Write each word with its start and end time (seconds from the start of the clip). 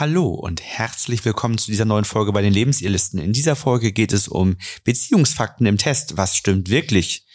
Hallo 0.00 0.28
und 0.28 0.62
herzlich 0.62 1.22
willkommen 1.26 1.58
zu 1.58 1.70
dieser 1.70 1.84
neuen 1.84 2.06
Folge 2.06 2.32
bei 2.32 2.40
den 2.40 2.54
Lebensirrlisten. 2.54 3.20
In 3.20 3.34
dieser 3.34 3.54
Folge 3.54 3.92
geht 3.92 4.14
es 4.14 4.28
um 4.28 4.56
Beziehungsfakten 4.82 5.66
im 5.66 5.76
Test. 5.76 6.16
Was 6.16 6.36
stimmt 6.36 6.70
wirklich? 6.70 7.26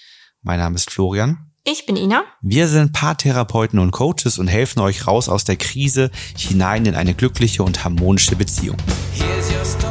Mein 0.42 0.58
Name 0.58 0.74
ist 0.74 0.90
Florian. 0.90 1.52
Ich 1.64 1.86
bin 1.86 1.96
Ina. 1.96 2.24
Wir 2.42 2.68
sind 2.68 2.92
Paartherapeuten 2.92 3.78
und 3.78 3.92
Coaches 3.92 4.40
und 4.40 4.48
helfen 4.48 4.80
euch 4.80 5.06
raus 5.06 5.30
aus 5.30 5.44
der 5.44 5.58
Krise 5.58 6.10
hinein 6.36 6.88
in 6.88 6.96
eine 6.96 7.14
glückliche 7.14 7.62
und 7.62 7.84
harmonische 7.84 8.36
Beziehung. 8.36 8.78
Here's 9.14 9.52
your 9.52 9.64
story, 9.64 9.85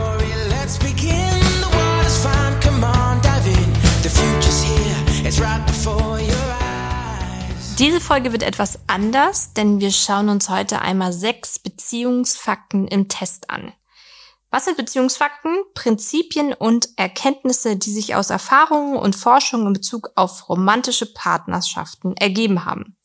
Diese 7.78 8.00
Folge 8.00 8.30
wird 8.30 8.44
etwas 8.44 8.78
anders, 8.86 9.52
denn 9.52 9.80
wir 9.80 9.90
schauen 9.90 10.28
uns 10.28 10.48
heute 10.48 10.80
einmal 10.80 11.12
sechs 11.12 11.58
Beziehungsfakten 11.58 12.86
im 12.86 13.08
Test 13.08 13.50
an. 13.50 13.72
Was 14.52 14.66
sind 14.66 14.76
Beziehungsfakten? 14.76 15.56
Prinzipien 15.74 16.52
und 16.54 16.90
Erkenntnisse, 16.96 17.76
die 17.76 17.90
sich 17.90 18.14
aus 18.14 18.30
Erfahrungen 18.30 18.96
und 18.96 19.16
Forschung 19.16 19.66
in 19.66 19.72
Bezug 19.72 20.12
auf 20.14 20.48
romantische 20.48 21.12
Partnerschaften 21.12 22.16
ergeben 22.16 22.64
haben. 22.64 22.96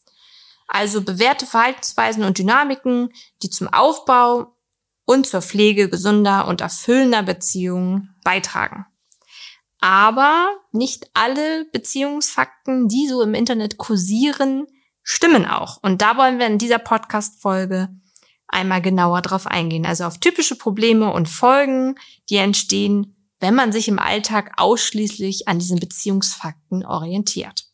Also 0.67 1.01
bewährte 1.01 1.48
Verhaltensweisen 1.48 2.23
und 2.23 2.38
Dynamiken, 2.38 3.12
die 3.41 3.49
zum 3.49 3.70
Aufbau 3.70 4.55
und 5.05 5.26
zur 5.26 5.41
Pflege 5.41 5.90
gesunder 5.90 6.48
und 6.48 6.62
erfüllender 6.62 7.23
Beziehungen 7.23 8.15
beitragen. 8.23 8.85
Aber 9.81 10.49
nicht 10.71 11.09
alle 11.13 11.65
Beziehungsfakten, 11.65 12.87
die 12.87 13.07
so 13.07 13.21
im 13.21 13.33
Internet 13.33 13.77
kursieren, 13.77 14.67
stimmen 15.03 15.45
auch. 15.45 15.81
Und 15.81 16.01
da 16.01 16.17
wollen 16.17 16.37
wir 16.37 16.47
in 16.47 16.57
dieser 16.57 16.79
Podcast-Folge 16.79 17.89
einmal 18.47 18.81
genauer 18.81 19.21
drauf 19.21 19.47
eingehen. 19.47 19.85
Also 19.85 20.03
auf 20.03 20.17
typische 20.20 20.55
Probleme 20.55 21.13
und 21.13 21.29
Folgen, 21.29 21.95
die 22.29 22.37
entstehen, 22.37 23.15
wenn 23.39 23.55
man 23.55 23.71
sich 23.71 23.87
im 23.87 23.99
Alltag 23.99 24.54
ausschließlich 24.57 25.48
an 25.48 25.59
diesen 25.59 25.79
Beziehungsfakten 25.79 26.85
orientiert. 26.85 27.65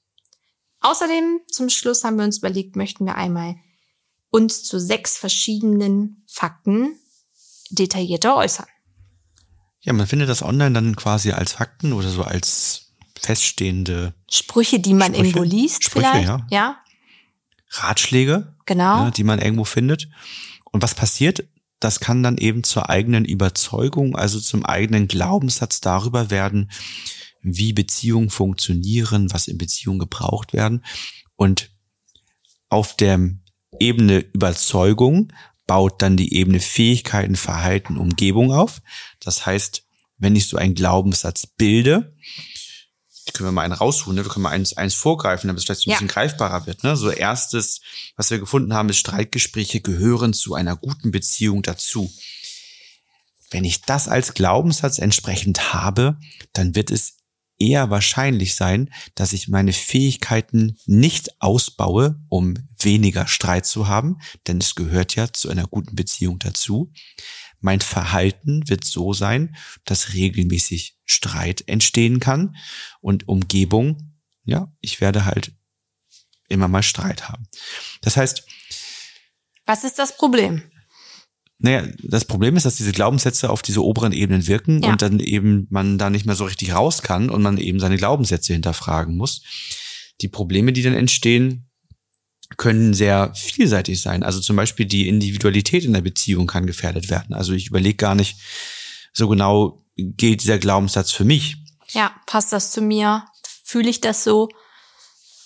Außerdem 0.81 1.41
zum 1.51 1.69
Schluss 1.69 2.03
haben 2.03 2.17
wir 2.17 2.25
uns 2.25 2.37
überlegt, 2.37 2.75
möchten 2.75 3.05
wir 3.05 3.15
einmal 3.15 3.55
uns 4.29 4.63
zu 4.63 4.79
sechs 4.79 5.17
verschiedenen 5.17 6.23
Fakten 6.27 6.99
detaillierter 7.71 8.35
äußern. 8.35 8.67
Ja, 9.85 9.93
man 9.93 10.07
findet 10.07 10.29
das 10.29 10.41
online 10.41 10.73
dann 10.73 10.95
quasi 10.95 11.31
als 11.31 11.53
Fakten 11.53 11.93
oder 11.93 12.09
so 12.09 12.23
als 12.23 12.91
feststehende 13.19 14.13
Sprüche, 14.29 14.79
die 14.79 14.93
man 14.93 15.13
Sprüche, 15.13 15.27
irgendwo 15.27 15.43
liest, 15.43 15.83
Sprüche, 15.83 16.07
vielleicht. 16.11 16.27
Ja. 16.27 16.47
ja. 16.49 16.77
Ratschläge, 17.69 18.55
genau. 18.65 19.05
Ja, 19.05 19.11
die 19.11 19.23
man 19.23 19.39
irgendwo 19.39 19.63
findet. 19.63 20.09
Und 20.71 20.81
was 20.81 20.95
passiert? 20.95 21.47
Das 21.79 21.99
kann 21.99 22.23
dann 22.23 22.37
eben 22.37 22.63
zur 22.63 22.89
eigenen 22.89 23.25
Überzeugung, 23.25 24.15
also 24.15 24.39
zum 24.39 24.65
eigenen 24.65 25.07
Glaubenssatz 25.07 25.81
darüber 25.81 26.31
werden, 26.31 26.71
wie 27.41 27.73
Beziehungen 27.73 28.31
funktionieren, 28.31 29.31
was 29.31 29.47
in 29.47 29.59
Beziehungen 29.59 29.99
gebraucht 29.99 30.53
werden. 30.53 30.83
Und 31.35 31.69
auf 32.69 32.95
der 32.95 33.19
Ebene 33.79 34.19
Überzeugung 34.33 35.31
baut 35.67 36.01
dann 36.01 36.17
die 36.17 36.35
Ebene 36.35 36.59
Fähigkeiten, 36.59 37.35
Verhalten, 37.35 37.97
Umgebung 37.97 38.51
auf. 38.51 38.81
Das 39.19 39.45
heißt, 39.45 39.83
wenn 40.17 40.35
ich 40.35 40.47
so 40.47 40.57
einen 40.57 40.75
Glaubenssatz 40.75 41.47
bilde, 41.47 42.15
können 43.33 43.49
wir 43.49 43.51
mal 43.51 43.63
einen 43.63 43.73
rausholen, 43.73 44.15
ne? 44.15 44.25
wir 44.25 44.31
können 44.31 44.43
mal 44.43 44.51
eins, 44.51 44.77
eins 44.77 44.93
vorgreifen, 44.93 45.47
damit 45.47 45.59
es 45.59 45.65
vielleicht 45.65 45.87
ein 45.87 45.89
ja. 45.91 45.95
bisschen 45.95 46.07
greifbarer 46.07 46.65
wird. 46.67 46.83
Ne? 46.83 46.95
So 46.95 47.09
erstes, 47.09 47.81
was 48.15 48.31
wir 48.31 48.39
gefunden 48.39 48.73
haben, 48.73 48.89
ist 48.89 48.97
Streitgespräche 48.97 49.81
gehören 49.81 50.33
zu 50.33 50.53
einer 50.53 50.75
guten 50.75 51.11
Beziehung 51.11 51.61
dazu. 51.61 52.11
Wenn 53.51 53.63
ich 53.63 53.81
das 53.81 54.07
als 54.07 54.33
Glaubenssatz 54.33 54.99
entsprechend 54.99 55.73
habe, 55.73 56.17
dann 56.53 56.75
wird 56.75 56.91
es 56.91 57.14
eher 57.57 57.89
wahrscheinlich 57.89 58.55
sein, 58.55 58.93
dass 59.15 59.33
ich 59.33 59.47
meine 59.47 59.73
Fähigkeiten 59.73 60.77
nicht 60.85 61.41
ausbaue, 61.41 62.19
um 62.29 62.55
weniger 62.79 63.27
Streit 63.27 63.65
zu 63.65 63.87
haben, 63.87 64.19
denn 64.47 64.59
es 64.59 64.75
gehört 64.75 65.15
ja 65.15 65.31
zu 65.31 65.49
einer 65.49 65.67
guten 65.67 65.95
Beziehung 65.95 66.39
dazu. 66.39 66.91
Mein 67.59 67.81
Verhalten 67.81 68.67
wird 68.67 68.83
so 68.83 69.13
sein, 69.13 69.55
dass 69.85 70.13
regelmäßig 70.13 70.97
Streit 71.05 71.63
entstehen 71.67 72.19
kann 72.19 72.55
und 73.01 73.27
Umgebung, 73.27 74.19
ja, 74.43 74.71
ich 74.81 75.01
werde 75.01 75.25
halt 75.25 75.53
immer 76.47 76.67
mal 76.67 76.83
Streit 76.83 77.29
haben. 77.29 77.47
Das 78.01 78.17
heißt, 78.17 78.45
was 79.65 79.83
ist 79.83 79.97
das 79.97 80.15
Problem? 80.15 80.61
Naja, 81.57 81.87
das 82.03 82.25
Problem 82.25 82.57
ist, 82.57 82.65
dass 82.65 82.75
diese 82.75 82.91
Glaubenssätze 82.91 83.49
auf 83.49 83.61
diese 83.61 83.83
oberen 83.83 84.11
Ebenen 84.11 84.45
wirken 84.47 84.81
ja. 84.83 84.91
und 84.91 85.01
dann 85.01 85.19
eben 85.19 85.67
man 85.69 85.97
da 85.97 86.09
nicht 86.09 86.25
mehr 86.25 86.35
so 86.35 86.45
richtig 86.45 86.73
raus 86.73 87.01
kann 87.01 87.29
und 87.29 87.41
man 87.41 87.57
eben 87.57 87.79
seine 87.79 87.97
Glaubenssätze 87.97 88.53
hinterfragen 88.53 89.15
muss. 89.15 89.41
Die 90.21 90.27
Probleme, 90.27 90.73
die 90.73 90.83
dann 90.83 90.93
entstehen, 90.93 91.69
können 92.57 92.93
sehr 92.93 93.33
vielseitig 93.33 94.01
sein. 94.01 94.23
Also 94.23 94.39
zum 94.39 94.55
Beispiel 94.55 94.85
die 94.85 95.07
Individualität 95.07 95.83
in 95.83 95.93
der 95.93 96.01
Beziehung 96.01 96.47
kann 96.47 96.67
gefährdet 96.67 97.09
werden. 97.09 97.33
Also 97.33 97.53
ich 97.53 97.67
überlege 97.67 97.95
gar 97.95 98.15
nicht 98.15 98.37
so 99.13 99.27
genau, 99.27 99.85
gilt 99.95 100.43
dieser 100.43 100.59
Glaubenssatz 100.59 101.11
für 101.11 101.25
mich? 101.25 101.57
Ja, 101.89 102.13
passt 102.25 102.51
das 102.53 102.71
zu 102.71 102.81
mir? 102.81 103.25
Fühle 103.63 103.89
ich 103.89 104.01
das 104.01 104.23
so? 104.23 104.49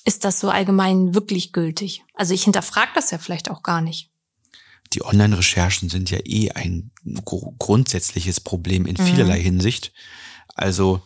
Ist 0.06 0.26
das 0.26 0.40
so 0.40 0.50
allgemein 0.50 1.14
wirklich 1.14 1.54
gültig? 1.54 2.04
Also 2.16 2.34
ich 2.34 2.44
hinterfrage 2.44 2.92
das 2.96 3.12
ja 3.12 3.18
vielleicht 3.18 3.52
auch 3.52 3.64
gar 3.64 3.82
nicht. 3.82 4.09
Die 4.94 5.04
Online-Recherchen 5.04 5.90
sind 5.90 6.10
ja 6.10 6.20
eh 6.26 6.52
ein 6.52 6.92
grundsätzliches 7.26 8.40
Problem 8.40 8.86
in 8.86 8.98
vielerlei 8.98 9.40
mhm. 9.40 9.44
Hinsicht. 9.44 9.94
Also 10.56 11.02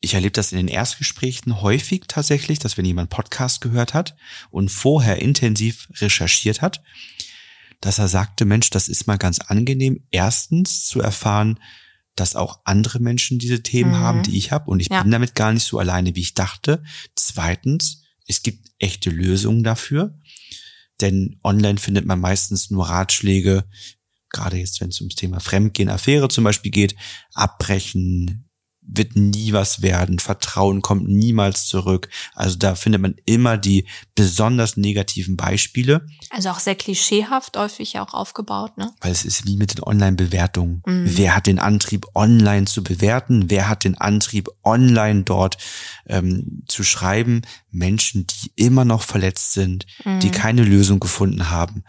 ich 0.00 0.14
erlebe 0.14 0.32
das 0.32 0.52
in 0.52 0.58
den 0.58 0.68
Erstgesprächen 0.68 1.62
häufig 1.62 2.04
tatsächlich, 2.08 2.58
dass 2.58 2.76
wenn 2.76 2.84
jemand 2.84 3.10
Podcast 3.10 3.60
gehört 3.60 3.94
hat 3.94 4.16
und 4.50 4.70
vorher 4.70 5.22
intensiv 5.22 5.88
recherchiert 6.00 6.60
hat, 6.60 6.82
dass 7.80 7.98
er 7.98 8.08
sagte, 8.08 8.44
Mensch, 8.44 8.70
das 8.70 8.88
ist 8.88 9.06
mal 9.06 9.18
ganz 9.18 9.40
angenehm, 9.40 10.04
erstens 10.10 10.84
zu 10.86 11.00
erfahren, 11.00 11.58
dass 12.16 12.36
auch 12.36 12.60
andere 12.64 13.00
Menschen 13.00 13.38
diese 13.38 13.62
Themen 13.62 13.92
mhm. 13.92 13.96
haben, 13.96 14.22
die 14.22 14.36
ich 14.36 14.52
habe 14.52 14.70
und 14.70 14.80
ich 14.80 14.88
ja. 14.88 15.02
bin 15.02 15.12
damit 15.12 15.34
gar 15.34 15.52
nicht 15.52 15.64
so 15.64 15.78
alleine, 15.78 16.14
wie 16.14 16.20
ich 16.20 16.34
dachte. 16.34 16.82
Zweitens, 17.16 18.02
es 18.26 18.42
gibt 18.42 18.70
echte 18.78 19.10
Lösungen 19.10 19.62
dafür, 19.62 20.18
denn 21.02 21.38
online 21.42 21.78
findet 21.78 22.06
man 22.06 22.20
meistens 22.20 22.70
nur 22.70 22.88
Ratschläge, 22.88 23.64
gerade 24.30 24.56
jetzt, 24.56 24.80
wenn 24.80 24.88
es 24.88 25.00
ums 25.00 25.14
Thema 25.14 25.40
Fremdgehen, 25.40 25.90
Affäre 25.90 26.28
zum 26.28 26.44
Beispiel 26.44 26.70
geht, 26.70 26.96
abbrechen, 27.34 28.48
wird 28.84 29.16
nie 29.16 29.52
was 29.52 29.82
werden. 29.82 30.18
Vertrauen 30.18 30.82
kommt 30.82 31.08
niemals 31.08 31.66
zurück. 31.66 32.08
Also 32.34 32.56
da 32.56 32.74
findet 32.74 33.00
man 33.00 33.14
immer 33.24 33.56
die 33.56 33.86
besonders 34.14 34.76
negativen 34.76 35.36
Beispiele. 35.36 36.06
Also 36.30 36.50
auch 36.50 36.58
sehr 36.58 36.74
klischeehaft 36.74 37.56
häufig 37.56 37.98
auch 37.98 38.12
aufgebaut, 38.12 38.76
ne? 38.76 38.92
Weil 39.00 39.12
es 39.12 39.24
ist 39.24 39.46
wie 39.46 39.56
mit 39.56 39.76
den 39.76 39.84
Online-Bewertungen. 39.84 40.82
Mhm. 40.84 41.04
Wer 41.06 41.36
hat 41.36 41.46
den 41.46 41.58
Antrieb, 41.58 42.06
online 42.14 42.66
zu 42.66 42.82
bewerten? 42.82 43.50
Wer 43.50 43.68
hat 43.68 43.84
den 43.84 43.96
Antrieb, 43.96 44.48
online 44.64 45.22
dort 45.22 45.58
ähm, 46.06 46.62
zu 46.66 46.82
schreiben? 46.82 47.42
Menschen, 47.70 48.26
die 48.26 48.52
immer 48.56 48.84
noch 48.84 49.02
verletzt 49.02 49.52
sind, 49.52 49.86
mhm. 50.04 50.20
die 50.20 50.30
keine 50.30 50.64
Lösung 50.64 51.00
gefunden 51.00 51.50
haben 51.50 51.84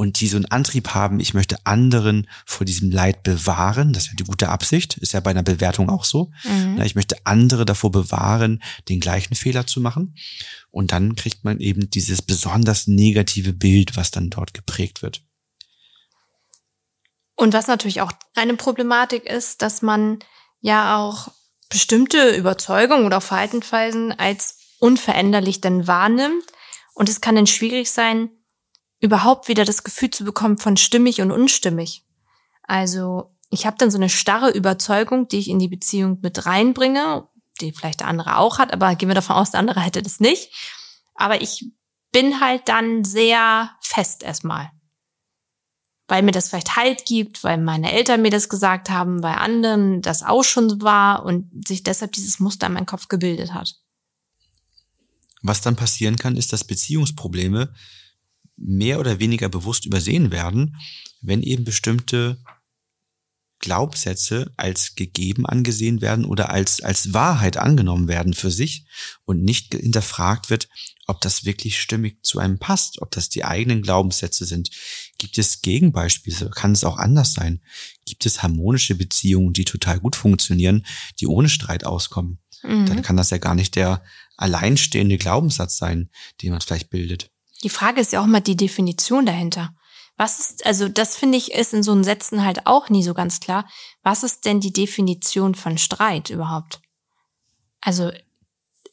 und 0.00 0.18
die 0.18 0.28
so 0.28 0.36
einen 0.36 0.46
Antrieb 0.46 0.94
haben, 0.94 1.20
ich 1.20 1.34
möchte 1.34 1.58
anderen 1.66 2.26
vor 2.46 2.64
diesem 2.64 2.90
Leid 2.90 3.22
bewahren. 3.22 3.92
Das 3.92 4.06
wäre 4.06 4.16
die 4.16 4.24
gute 4.24 4.48
Absicht, 4.48 4.96
ist 4.96 5.12
ja 5.12 5.20
bei 5.20 5.30
einer 5.30 5.42
Bewertung 5.42 5.90
auch 5.90 6.04
so. 6.04 6.32
Mhm. 6.44 6.80
Ich 6.80 6.94
möchte 6.94 7.18
andere 7.24 7.66
davor 7.66 7.90
bewahren, 7.90 8.62
den 8.88 8.98
gleichen 8.98 9.34
Fehler 9.34 9.66
zu 9.66 9.78
machen. 9.78 10.16
Und 10.70 10.92
dann 10.92 11.16
kriegt 11.16 11.44
man 11.44 11.60
eben 11.60 11.90
dieses 11.90 12.22
besonders 12.22 12.86
negative 12.86 13.52
Bild, 13.52 13.94
was 13.94 14.10
dann 14.10 14.30
dort 14.30 14.54
geprägt 14.54 15.02
wird. 15.02 15.22
Und 17.36 17.52
was 17.52 17.66
natürlich 17.66 18.00
auch 18.00 18.12
eine 18.34 18.54
Problematik 18.54 19.26
ist, 19.26 19.60
dass 19.60 19.82
man 19.82 20.20
ja 20.60 20.96
auch 20.96 21.28
bestimmte 21.68 22.34
Überzeugungen 22.36 23.04
oder 23.04 23.20
Verhaltensweisen 23.20 24.18
als 24.18 24.56
unveränderlich 24.78 25.60
dann 25.60 25.86
wahrnimmt. 25.86 26.46
Und 26.94 27.10
es 27.10 27.20
kann 27.20 27.34
dann 27.34 27.46
schwierig 27.46 27.90
sein, 27.90 28.30
überhaupt 29.00 29.48
wieder 29.48 29.64
das 29.64 29.82
Gefühl 29.82 30.10
zu 30.10 30.24
bekommen 30.24 30.58
von 30.58 30.76
stimmig 30.76 31.20
und 31.20 31.30
unstimmig. 31.30 32.04
Also 32.62 33.34
ich 33.50 33.66
habe 33.66 33.76
dann 33.78 33.90
so 33.90 33.98
eine 33.98 34.08
starre 34.08 34.50
Überzeugung, 34.50 35.26
die 35.28 35.38
ich 35.38 35.48
in 35.48 35.58
die 35.58 35.68
Beziehung 35.68 36.18
mit 36.22 36.46
reinbringe, 36.46 37.26
die 37.60 37.72
vielleicht 37.72 38.00
der 38.00 38.08
andere 38.08 38.36
auch 38.36 38.58
hat, 38.58 38.72
aber 38.72 38.94
gehen 38.94 39.08
wir 39.08 39.14
davon 39.14 39.36
aus, 39.36 39.50
der 39.50 39.60
andere 39.60 39.80
hätte 39.80 40.02
das 40.02 40.20
nicht. 40.20 40.50
Aber 41.14 41.42
ich 41.42 41.66
bin 42.12 42.40
halt 42.40 42.68
dann 42.68 43.04
sehr 43.04 43.70
fest 43.80 44.22
erstmal. 44.22 44.70
Weil 46.08 46.22
mir 46.22 46.32
das 46.32 46.48
vielleicht 46.48 46.76
Halt 46.76 47.04
gibt, 47.04 47.44
weil 47.44 47.58
meine 47.58 47.92
Eltern 47.92 48.22
mir 48.22 48.30
das 48.30 48.48
gesagt 48.48 48.90
haben, 48.90 49.22
weil 49.22 49.34
anderen 49.34 50.02
das 50.02 50.22
auch 50.22 50.42
schon 50.42 50.82
war 50.82 51.24
und 51.24 51.68
sich 51.68 51.84
deshalb 51.84 52.12
dieses 52.12 52.40
Muster 52.40 52.66
in 52.66 52.72
meinem 52.72 52.86
Kopf 52.86 53.08
gebildet 53.08 53.54
hat. 53.54 53.76
Was 55.42 55.60
dann 55.60 55.76
passieren 55.76 56.16
kann, 56.16 56.36
ist, 56.36 56.52
dass 56.52 56.64
Beziehungsprobleme 56.64 57.72
mehr 58.60 59.00
oder 59.00 59.18
weniger 59.18 59.48
bewusst 59.48 59.86
übersehen 59.86 60.30
werden, 60.30 60.76
wenn 61.20 61.42
eben 61.42 61.64
bestimmte 61.64 62.38
Glaubenssätze 63.60 64.52
als 64.56 64.94
gegeben 64.94 65.46
angesehen 65.46 66.00
werden 66.00 66.24
oder 66.24 66.50
als, 66.50 66.80
als 66.80 67.12
Wahrheit 67.12 67.58
angenommen 67.58 68.08
werden 68.08 68.32
für 68.32 68.50
sich 68.50 68.86
und 69.24 69.42
nicht 69.42 69.74
hinterfragt 69.74 70.48
wird, 70.48 70.68
ob 71.06 71.20
das 71.20 71.44
wirklich 71.44 71.80
stimmig 71.80 72.24
zu 72.24 72.38
einem 72.38 72.58
passt, 72.58 73.02
ob 73.02 73.10
das 73.10 73.28
die 73.28 73.44
eigenen 73.44 73.82
Glaubenssätze 73.82 74.44
sind. 74.46 74.70
Gibt 75.18 75.38
es 75.38 75.60
Gegenbeispiele? 75.60 76.50
Kann 76.50 76.72
es 76.72 76.84
auch 76.84 76.96
anders 76.96 77.34
sein? 77.34 77.60
Gibt 78.06 78.24
es 78.26 78.42
harmonische 78.42 78.94
Beziehungen, 78.94 79.52
die 79.52 79.64
total 79.64 80.00
gut 80.00 80.16
funktionieren, 80.16 80.86
die 81.20 81.26
ohne 81.26 81.48
Streit 81.48 81.84
auskommen? 81.84 82.38
Mhm. 82.62 82.86
Dann 82.86 83.02
kann 83.02 83.16
das 83.16 83.30
ja 83.30 83.38
gar 83.38 83.54
nicht 83.54 83.76
der 83.76 84.02
alleinstehende 84.36 85.18
Glaubenssatz 85.18 85.76
sein, 85.76 86.10
den 86.40 86.52
man 86.52 86.60
vielleicht 86.60 86.90
bildet. 86.90 87.30
Die 87.62 87.70
Frage 87.70 88.00
ist 88.00 88.12
ja 88.12 88.22
auch 88.22 88.26
mal 88.26 88.40
die 88.40 88.56
Definition 88.56 89.26
dahinter. 89.26 89.74
Was 90.16 90.38
ist, 90.38 90.66
also 90.66 90.88
das 90.88 91.16
finde 91.16 91.38
ich 91.38 91.52
ist 91.52 91.72
in 91.72 91.82
so 91.82 91.92
einen 91.92 92.04
Sätzen 92.04 92.44
halt 92.44 92.66
auch 92.66 92.90
nie 92.90 93.02
so 93.02 93.14
ganz 93.14 93.40
klar. 93.40 93.68
Was 94.02 94.22
ist 94.22 94.44
denn 94.44 94.60
die 94.60 94.72
Definition 94.72 95.54
von 95.54 95.78
Streit 95.78 96.30
überhaupt? 96.30 96.80
Also 97.80 98.10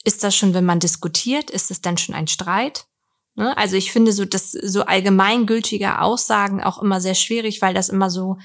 ist 0.03 0.23
das 0.23 0.35
schon, 0.35 0.53
wenn 0.53 0.63
man 0.63 0.79
diskutiert, 0.79 1.49
ist 1.49 1.69
es 1.69 1.81
dann 1.81 1.97
schon 1.97 2.15
ein 2.15 2.27
Streit? 2.27 2.87
Ne? 3.35 3.55
Also 3.57 3.75
ich 3.75 3.91
finde 3.91 4.13
so 4.13 4.25
das 4.25 4.51
so 4.51 4.83
allgemeingültige 4.83 5.99
Aussagen 5.99 6.63
auch 6.63 6.81
immer 6.81 7.01
sehr 7.01 7.15
schwierig, 7.15 7.61
weil 7.61 7.73
das 7.73 7.89
immer 7.89 8.09
so 8.09 8.37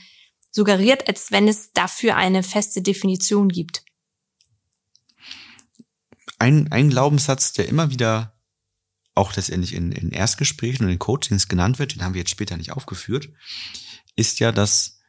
suggeriert, 0.50 1.08
als 1.08 1.30
wenn 1.30 1.48
es 1.48 1.72
dafür 1.72 2.16
eine 2.16 2.42
feste 2.42 2.82
Definition 2.82 3.48
gibt. 3.48 3.84
Ein, 6.38 6.70
ein 6.72 6.90
Glaubenssatz, 6.90 7.52
der 7.52 7.68
immer 7.68 7.90
wieder 7.90 8.34
auch 9.14 9.35
letztendlich 9.37 9.75
in, 9.75 9.93
in 9.93 10.11
Erstgesprächen 10.11 10.87
und 10.87 10.93
in 10.93 10.99
Coachings 10.99 11.49
genannt 11.49 11.79
wird, 11.79 11.94
den 11.94 12.03
haben 12.03 12.14
wir 12.14 12.20
jetzt 12.20 12.31
später 12.31 12.56
nicht 12.56 12.73
aufgeführt, 12.73 13.29
ist 14.17 14.41
ja, 14.41 14.53
dass 14.53 15.00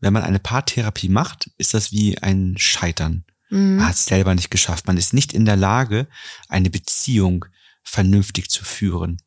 wenn 0.00 0.12
man 0.12 0.22
eine 0.22 0.40
Paartherapie 0.40 1.08
macht, 1.08 1.50
ist 1.58 1.74
das 1.74 1.92
wie 1.92 2.18
ein 2.18 2.56
Scheitern. 2.58 3.24
Mhm. 3.50 3.76
Man 3.76 3.86
hat 3.86 3.94
es 3.94 4.06
selber 4.06 4.34
nicht 4.34 4.50
geschafft. 4.50 4.86
Man 4.86 4.96
ist 4.96 5.12
nicht 5.12 5.32
in 5.32 5.44
der 5.44 5.56
Lage, 5.56 6.08
eine 6.48 6.70
Beziehung 6.70 7.44
vernünftig 7.84 8.50
zu 8.50 8.64
führen. 8.64 9.20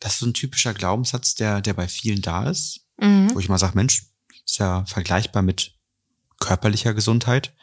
Das 0.00 0.14
ist 0.14 0.18
so 0.18 0.26
ein 0.26 0.34
typischer 0.34 0.74
Glaubenssatz, 0.74 1.34
der, 1.34 1.62
der 1.62 1.72
bei 1.72 1.88
vielen 1.88 2.20
da 2.20 2.50
ist, 2.50 2.80
mhm. 2.98 3.34
wo 3.34 3.38
ich 3.38 3.48
mal 3.48 3.58
sage, 3.58 3.76
Mensch, 3.76 4.02
ist 4.44 4.58
ja 4.58 4.84
vergleichbar 4.84 5.42
mit 5.42 5.74
körperlicher 6.40 6.92
Gesundheit. 6.92 7.54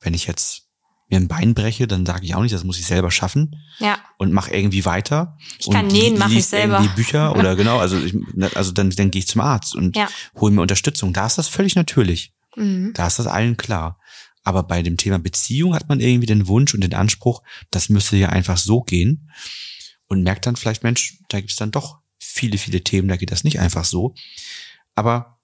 Wenn 0.00 0.14
ich 0.14 0.26
jetzt 0.26 0.68
mir 1.08 1.18
ein 1.18 1.28
Bein 1.28 1.54
breche, 1.54 1.86
dann 1.86 2.06
sage 2.06 2.24
ich 2.24 2.34
auch 2.34 2.42
nicht, 2.42 2.54
das 2.54 2.64
muss 2.64 2.78
ich 2.78 2.86
selber 2.86 3.10
schaffen. 3.10 3.56
Ja. 3.78 3.98
Und 4.18 4.32
mache 4.32 4.54
irgendwie 4.54 4.84
weiter. 4.84 5.36
Ich 5.58 5.70
kann 5.70 5.86
nähen, 5.86 6.18
mache 6.18 6.34
ich 6.34 6.46
selber. 6.46 6.80
Die 6.80 6.88
Bücher 6.88 7.36
oder 7.36 7.56
genau, 7.56 7.78
also 7.78 7.98
ich, 7.98 8.14
also 8.54 8.72
dann, 8.72 8.90
dann 8.90 9.10
gehe 9.10 9.20
ich 9.20 9.28
zum 9.28 9.40
Arzt 9.40 9.74
und 9.74 9.96
ja. 9.96 10.08
hole 10.36 10.52
mir 10.52 10.62
Unterstützung. 10.62 11.12
Da 11.12 11.26
ist 11.26 11.38
das 11.38 11.48
völlig 11.48 11.74
natürlich. 11.74 12.32
Mhm. 12.56 12.92
Da 12.94 13.06
ist 13.06 13.18
das 13.18 13.26
allen 13.26 13.56
klar. 13.56 13.98
Aber 14.42 14.62
bei 14.62 14.82
dem 14.82 14.96
Thema 14.96 15.18
Beziehung 15.18 15.74
hat 15.74 15.88
man 15.88 16.00
irgendwie 16.00 16.26
den 16.26 16.46
Wunsch 16.46 16.74
und 16.74 16.82
den 16.82 16.94
Anspruch, 16.94 17.42
das 17.70 17.88
müsste 17.88 18.16
ja 18.16 18.28
einfach 18.28 18.58
so 18.58 18.82
gehen. 18.82 19.30
Und 20.06 20.22
merkt 20.22 20.46
dann 20.46 20.56
vielleicht, 20.56 20.82
Mensch, 20.82 21.18
da 21.28 21.40
gibt 21.40 21.50
es 21.50 21.56
dann 21.56 21.70
doch 21.70 21.98
viele, 22.18 22.58
viele 22.58 22.82
Themen, 22.82 23.08
da 23.08 23.16
geht 23.16 23.32
das 23.32 23.42
nicht 23.42 23.58
einfach 23.58 23.84
so. 23.84 24.14
Aber 24.94 25.38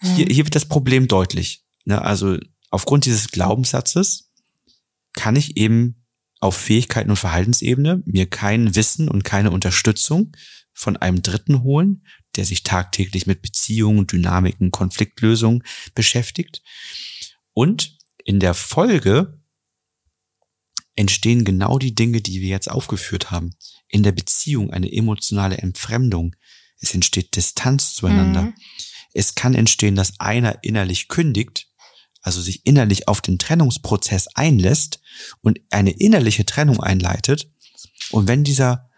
hier, 0.00 0.26
mhm. 0.26 0.30
hier 0.30 0.44
wird 0.44 0.54
das 0.54 0.64
Problem 0.64 1.08
deutlich. 1.08 1.62
Ne? 1.84 2.00
Also 2.00 2.38
aufgrund 2.70 3.04
dieses 3.04 3.30
Glaubenssatzes 3.30 4.25
kann 5.16 5.34
ich 5.34 5.56
eben 5.56 6.06
auf 6.38 6.56
Fähigkeiten 6.56 7.10
und 7.10 7.16
Verhaltensebene 7.16 8.02
mir 8.06 8.26
kein 8.26 8.76
Wissen 8.76 9.08
und 9.08 9.24
keine 9.24 9.50
Unterstützung 9.50 10.36
von 10.72 10.96
einem 10.96 11.22
Dritten 11.22 11.62
holen, 11.62 12.06
der 12.36 12.44
sich 12.44 12.62
tagtäglich 12.62 13.26
mit 13.26 13.42
Beziehungen, 13.42 14.06
Dynamiken, 14.06 14.70
Konfliktlösungen 14.70 15.64
beschäftigt. 15.94 16.62
Und 17.54 17.96
in 18.24 18.38
der 18.38 18.54
Folge 18.54 19.40
entstehen 20.96 21.44
genau 21.44 21.78
die 21.78 21.94
Dinge, 21.94 22.20
die 22.20 22.40
wir 22.40 22.48
jetzt 22.48 22.70
aufgeführt 22.70 23.30
haben. 23.30 23.54
In 23.88 24.02
der 24.02 24.12
Beziehung 24.12 24.70
eine 24.70 24.92
emotionale 24.92 25.58
Entfremdung. 25.58 26.36
Es 26.80 26.94
entsteht 26.94 27.36
Distanz 27.36 27.94
zueinander. 27.94 28.42
Mhm. 28.42 28.54
Es 29.14 29.34
kann 29.34 29.54
entstehen, 29.54 29.96
dass 29.96 30.20
einer 30.20 30.62
innerlich 30.62 31.08
kündigt 31.08 31.68
also 32.26 32.40
sich 32.40 32.66
innerlich 32.66 33.06
auf 33.06 33.20
den 33.20 33.38
Trennungsprozess 33.38 34.26
einlässt 34.34 35.00
und 35.42 35.60
eine 35.70 35.92
innerliche 35.92 36.44
Trennung 36.44 36.80
einleitet. 36.80 37.48
Und 38.10 38.26
wenn 38.26 38.42
dieser 38.42 38.90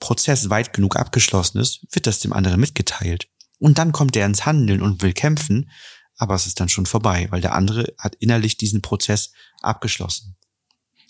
Prozess 0.00 0.48
weit 0.48 0.72
genug 0.72 0.96
abgeschlossen 0.96 1.58
ist, 1.58 1.86
wird 1.90 2.06
das 2.06 2.20
dem 2.20 2.32
anderen 2.32 2.58
mitgeteilt. 2.58 3.28
Und 3.58 3.76
dann 3.76 3.92
kommt 3.92 4.16
er 4.16 4.24
ins 4.24 4.46
Handeln 4.46 4.80
und 4.80 5.02
will 5.02 5.12
kämpfen, 5.12 5.70
aber 6.16 6.34
es 6.34 6.46
ist 6.46 6.58
dann 6.58 6.70
schon 6.70 6.86
vorbei, 6.86 7.26
weil 7.30 7.42
der 7.42 7.54
andere 7.54 7.92
hat 7.98 8.14
innerlich 8.14 8.56
diesen 8.56 8.80
Prozess 8.80 9.32
abgeschlossen. 9.60 10.36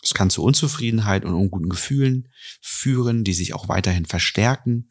Es 0.03 0.13
kann 0.13 0.31
zu 0.31 0.43
Unzufriedenheit 0.43 1.25
und 1.25 1.35
unguten 1.35 1.69
Gefühlen 1.69 2.29
führen, 2.61 3.23
die 3.23 3.33
sich 3.33 3.55
auch 3.55 3.69
weiterhin 3.69 4.07
verstärken. 4.07 4.89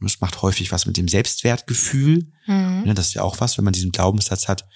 Und 0.00 0.06
es 0.06 0.20
macht 0.20 0.42
häufig 0.42 0.70
was 0.70 0.84
mit 0.84 0.96
dem 0.98 1.08
Selbstwertgefühl. 1.08 2.30
Mhm. 2.46 2.94
Das 2.94 3.08
ist 3.08 3.14
ja 3.14 3.22
auch 3.22 3.40
was, 3.40 3.56
wenn 3.56 3.64
man 3.64 3.72
diesen 3.72 3.90
Glaubenssatz 3.90 4.48
hat, 4.48 4.68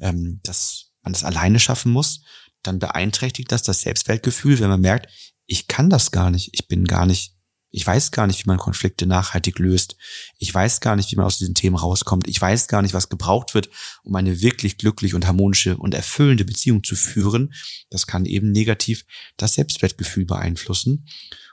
ähm, 0.00 0.40
dass 0.42 0.92
man 1.02 1.12
das 1.12 1.24
alleine 1.24 1.60
schaffen 1.60 1.92
muss, 1.92 2.22
dann 2.62 2.78
beeinträchtigt 2.78 3.50
das 3.50 3.62
das 3.62 3.80
Selbstwertgefühl, 3.80 4.60
wenn 4.60 4.68
man 4.68 4.80
merkt, 4.80 5.08
ich 5.46 5.66
kann 5.66 5.90
das 5.90 6.10
gar 6.10 6.30
nicht, 6.30 6.50
ich 6.52 6.68
bin 6.68 6.84
gar 6.84 7.06
nicht, 7.06 7.34
ich 7.70 7.86
weiß 7.86 8.10
gar 8.10 8.26
nicht, 8.26 8.44
wie 8.44 8.48
man 8.48 8.58
Konflikte 8.58 9.06
nachhaltig 9.06 9.58
löst, 9.58 9.96
ich 10.38 10.52
weiß 10.52 10.80
gar 10.80 10.94
nicht, 10.94 11.10
wie 11.10 11.16
man 11.16 11.26
aus 11.26 11.38
diesen 11.38 11.54
Themen 11.54 11.76
rauskommt, 11.76 12.28
ich 12.28 12.40
weiß 12.40 12.68
gar 12.68 12.82
nicht, 12.82 12.94
was 12.94 13.08
gebraucht 13.08 13.54
wird, 13.54 13.70
um 14.04 14.14
eine 14.14 14.40
wirklich 14.42 14.78
glückliche 14.78 15.16
und 15.16 15.26
harmonische 15.26 15.76
und 15.76 15.94
erfüllende 15.94 16.44
Beziehung 16.44 16.84
zu 16.84 16.94
führen. 16.94 17.52
Das 17.90 18.06
kann 18.06 18.26
eben 18.26 18.52
negativ 18.52 19.04
das 19.36 19.54
Selbstwertgefühl 19.54 20.26
beeinflussen. 20.26 21.08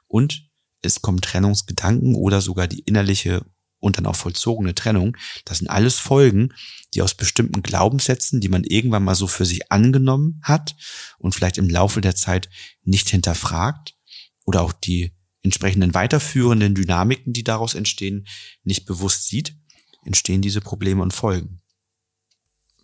Und 0.07 0.49
es 0.81 1.01
kommen 1.01 1.21
Trennungsgedanken 1.21 2.15
oder 2.15 2.41
sogar 2.41 2.67
die 2.67 2.79
innerliche 2.79 3.45
und 3.79 3.97
dann 3.97 4.05
auch 4.05 4.15
vollzogene 4.15 4.75
Trennung. 4.75 5.15
Das 5.45 5.59
sind 5.59 5.69
alles 5.69 5.97
Folgen, 5.97 6.53
die 6.93 7.01
aus 7.01 7.13
bestimmten 7.13 7.61
Glaubenssätzen, 7.61 8.41
die 8.41 8.49
man 8.49 8.63
irgendwann 8.63 9.03
mal 9.03 9.15
so 9.15 9.27
für 9.27 9.45
sich 9.45 9.71
angenommen 9.71 10.41
hat 10.43 10.75
und 11.17 11.33
vielleicht 11.33 11.57
im 11.57 11.69
Laufe 11.69 12.01
der 12.01 12.15
Zeit 12.15 12.49
nicht 12.83 13.09
hinterfragt 13.09 13.95
oder 14.45 14.61
auch 14.61 14.73
die 14.73 15.13
entsprechenden 15.43 15.93
weiterführenden 15.93 16.75
Dynamiken, 16.75 17.33
die 17.33 17.43
daraus 17.43 17.73
entstehen, 17.73 18.27
nicht 18.63 18.85
bewusst 18.85 19.27
sieht, 19.27 19.55
entstehen 20.03 20.41
diese 20.41 20.61
Probleme 20.61 21.01
und 21.01 21.13
Folgen. 21.13 21.61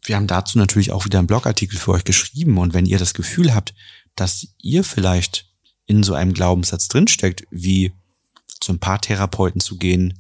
Wir 0.04 0.16
haben 0.16 0.28
dazu 0.28 0.58
natürlich 0.58 0.92
auch 0.92 1.06
wieder 1.06 1.20
einen 1.20 1.28
Blogartikel 1.28 1.80
für 1.80 1.92
euch 1.92 2.04
geschrieben 2.04 2.58
und 2.58 2.74
wenn 2.74 2.86
ihr 2.86 3.00
das 3.00 3.14
Gefühl 3.14 3.54
habt, 3.54 3.74
dass 4.16 4.48
ihr 4.62 4.84
vielleicht 4.84 5.50
in 5.88 6.04
so 6.04 6.14
einem 6.14 6.34
Glaubenssatz 6.34 6.88
drinsteckt, 6.88 7.46
wie 7.50 7.92
zum 8.60 8.80
Paartherapeuten 8.80 9.62
zu 9.62 9.78
gehen 9.78 10.20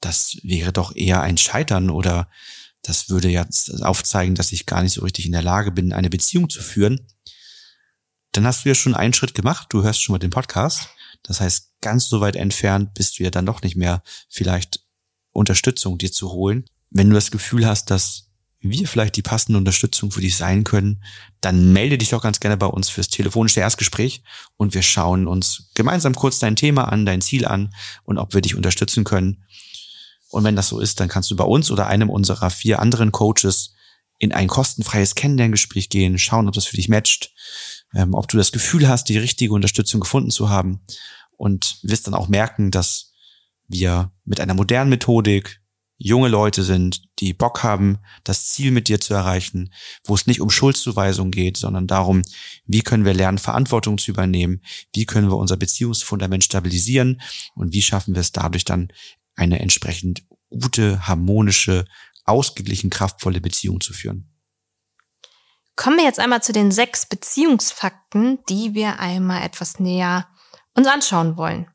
das 0.00 0.38
wäre 0.42 0.72
doch 0.72 0.94
eher 0.94 1.22
ein 1.22 1.38
Scheitern 1.38 1.90
oder 1.90 2.28
das 2.82 3.10
würde 3.10 3.28
jetzt 3.28 3.82
aufzeigen, 3.82 4.34
dass 4.34 4.52
ich 4.52 4.66
gar 4.66 4.82
nicht 4.82 4.92
so 4.92 5.02
richtig 5.02 5.26
in 5.26 5.32
der 5.32 5.42
Lage 5.42 5.72
bin, 5.72 5.92
eine 5.92 6.10
Beziehung 6.10 6.48
zu 6.48 6.62
führen, 6.62 7.06
dann 8.32 8.46
hast 8.46 8.64
du 8.64 8.68
ja 8.68 8.74
schon 8.74 8.94
einen 8.94 9.14
Schritt 9.14 9.34
gemacht, 9.34 9.66
du 9.70 9.82
hörst 9.82 10.02
schon 10.02 10.12
mal 10.12 10.18
den 10.18 10.30
Podcast. 10.30 10.88
Das 11.22 11.40
heißt, 11.40 11.72
ganz 11.80 12.08
so 12.08 12.20
weit 12.20 12.36
entfernt 12.36 12.94
bist 12.94 13.18
du 13.18 13.24
ja 13.24 13.30
dann 13.30 13.46
doch 13.46 13.62
nicht 13.62 13.76
mehr 13.76 14.02
vielleicht 14.28 14.80
Unterstützung 15.32 15.98
dir 15.98 16.12
zu 16.12 16.30
holen. 16.30 16.64
Wenn 16.90 17.08
du 17.08 17.14
das 17.14 17.30
Gefühl 17.30 17.66
hast, 17.66 17.90
dass 17.90 18.28
wir 18.60 18.88
vielleicht 18.88 19.16
die 19.16 19.22
passende 19.22 19.58
Unterstützung 19.58 20.10
für 20.10 20.20
dich 20.20 20.36
sein 20.36 20.64
können, 20.64 21.02
dann 21.40 21.72
melde 21.72 21.98
dich 21.98 22.10
doch 22.10 22.22
ganz 22.22 22.40
gerne 22.40 22.56
bei 22.56 22.66
uns 22.66 22.88
fürs 22.88 23.08
telefonische 23.08 23.60
Erstgespräch 23.60 24.22
und 24.56 24.74
wir 24.74 24.82
schauen 24.82 25.28
uns 25.28 25.70
gemeinsam 25.74 26.14
kurz 26.14 26.38
dein 26.38 26.56
Thema 26.56 26.88
an, 26.88 27.06
dein 27.06 27.20
Ziel 27.20 27.46
an 27.46 27.72
und 28.04 28.18
ob 28.18 28.34
wir 28.34 28.40
dich 28.40 28.56
unterstützen 28.56 29.04
können. 29.04 29.44
Und 30.30 30.44
wenn 30.44 30.56
das 30.56 30.68
so 30.68 30.80
ist, 30.80 31.00
dann 31.00 31.08
kannst 31.08 31.30
du 31.30 31.36
bei 31.36 31.44
uns 31.44 31.70
oder 31.70 31.86
einem 31.86 32.10
unserer 32.10 32.50
vier 32.50 32.80
anderen 32.80 33.12
Coaches 33.12 33.74
in 34.18 34.32
ein 34.32 34.48
kostenfreies 34.48 35.14
Kennenlerngespräch 35.14 35.88
gehen, 35.88 36.18
schauen, 36.18 36.48
ob 36.48 36.54
das 36.54 36.66
für 36.66 36.76
dich 36.76 36.88
matcht, 36.88 37.32
ähm, 37.94 38.14
ob 38.14 38.28
du 38.28 38.36
das 38.36 38.52
Gefühl 38.52 38.88
hast, 38.88 39.08
die 39.08 39.18
richtige 39.18 39.52
Unterstützung 39.54 40.00
gefunden 40.00 40.30
zu 40.30 40.50
haben 40.50 40.80
und 41.36 41.78
wirst 41.82 42.06
dann 42.06 42.14
auch 42.14 42.28
merken, 42.28 42.70
dass 42.70 43.12
wir 43.68 44.10
mit 44.24 44.40
einer 44.40 44.54
modernen 44.54 44.90
Methodik 44.90 45.60
junge 45.98 46.28
Leute 46.28 46.62
sind, 46.62 47.02
die 47.18 47.34
Bock 47.34 47.64
haben, 47.64 47.98
das 48.22 48.46
Ziel 48.46 48.70
mit 48.70 48.88
dir 48.88 49.00
zu 49.00 49.14
erreichen, 49.14 49.72
wo 50.04 50.14
es 50.14 50.28
nicht 50.28 50.40
um 50.40 50.48
Schuldzuweisung 50.48 51.32
geht, 51.32 51.56
sondern 51.56 51.88
darum, 51.88 52.22
wie 52.66 52.82
können 52.82 53.04
wir 53.04 53.14
lernen, 53.14 53.38
Verantwortung 53.38 53.98
zu 53.98 54.12
übernehmen, 54.12 54.62
wie 54.94 55.06
können 55.06 55.28
wir 55.28 55.36
unser 55.36 55.56
Beziehungsfundament 55.56 56.44
stabilisieren 56.44 57.20
und 57.56 57.72
wie 57.72 57.82
schaffen 57.82 58.14
wir 58.14 58.20
es 58.20 58.30
dadurch 58.30 58.64
dann 58.64 58.92
eine 59.38 59.60
entsprechend 59.60 60.22
gute, 60.50 61.06
harmonische, 61.06 61.84
ausgeglichen, 62.24 62.90
kraftvolle 62.90 63.40
Beziehung 63.40 63.80
zu 63.80 63.92
führen. 63.92 64.30
Kommen 65.76 65.98
wir 65.98 66.04
jetzt 66.04 66.18
einmal 66.18 66.42
zu 66.42 66.52
den 66.52 66.72
sechs 66.72 67.06
Beziehungsfakten, 67.06 68.40
die 68.48 68.74
wir 68.74 68.98
einmal 68.98 69.44
etwas 69.44 69.78
näher 69.78 70.28
uns 70.74 70.88
anschauen 70.88 71.36
wollen. 71.36 71.70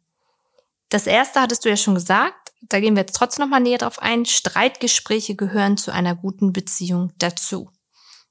Das 0.90 1.08
erste 1.08 1.42
hattest 1.42 1.64
du 1.66 1.70
ja 1.70 1.78
schon 1.78 1.96
gesagt. 1.96 2.52
Da 2.70 2.80
gehen 2.80 2.96
wir 2.96 3.02
jetzt 3.02 3.16
trotzdem 3.16 3.46
noch 3.46 3.50
mal 3.50 3.60
näher 3.60 3.78
drauf 3.78 4.00
ein. 4.00 4.26
Streitgespräche 4.26 5.36
gehören 5.36 5.78
zu 5.78 5.92
einer 5.92 6.16
guten 6.16 6.54
Beziehung 6.54 7.14
dazu. 7.18 7.70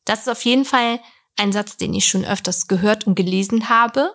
Das 0.04 0.20
ist 0.20 0.28
auf 0.28 0.44
jeden 0.44 0.64
Fall 0.64 1.00
ein 1.36 1.52
Satz, 1.52 1.76
den 1.76 1.94
ich 1.94 2.06
schon 2.06 2.24
öfters 2.24 2.68
gehört 2.68 3.06
und 3.06 3.14
gelesen 3.14 3.68
habe. 3.68 4.14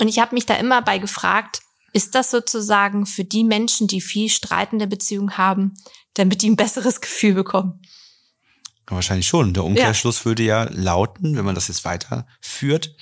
Und 0.00 0.08
ich 0.08 0.18
habe 0.18 0.34
mich 0.34 0.46
da 0.46 0.54
immer 0.56 0.82
bei 0.82 0.98
gefragt, 0.98 1.60
ist 1.92 2.14
das 2.14 2.30
sozusagen 2.30 3.06
für 3.06 3.24
die 3.24 3.44
Menschen, 3.44 3.86
die 3.86 4.00
viel 4.00 4.28
Streit 4.28 4.72
in 4.72 4.78
der 4.78 4.86
Beziehung 4.86 5.36
haben, 5.36 5.74
damit 6.14 6.42
die 6.42 6.50
ein 6.50 6.56
besseres 6.56 7.00
Gefühl 7.00 7.34
bekommen? 7.34 7.82
Wahrscheinlich 8.86 9.28
schon. 9.28 9.54
Der 9.54 9.64
Umkehrschluss 9.64 10.20
ja. 10.20 10.24
würde 10.24 10.42
ja 10.42 10.64
lauten, 10.64 11.36
wenn 11.36 11.44
man 11.44 11.54
das 11.54 11.68
jetzt 11.68 11.84
weiterführt, 11.84 12.96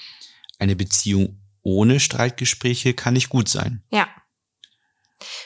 eine 0.59 0.77
Beziehung 0.77 1.41
ohne 1.63 2.01
Streitgespräche 2.01 2.95
kann 2.95 3.15
nicht 3.15 3.29
gut 3.29 3.49
sein. 3.49 3.83
Ja. 3.91 4.09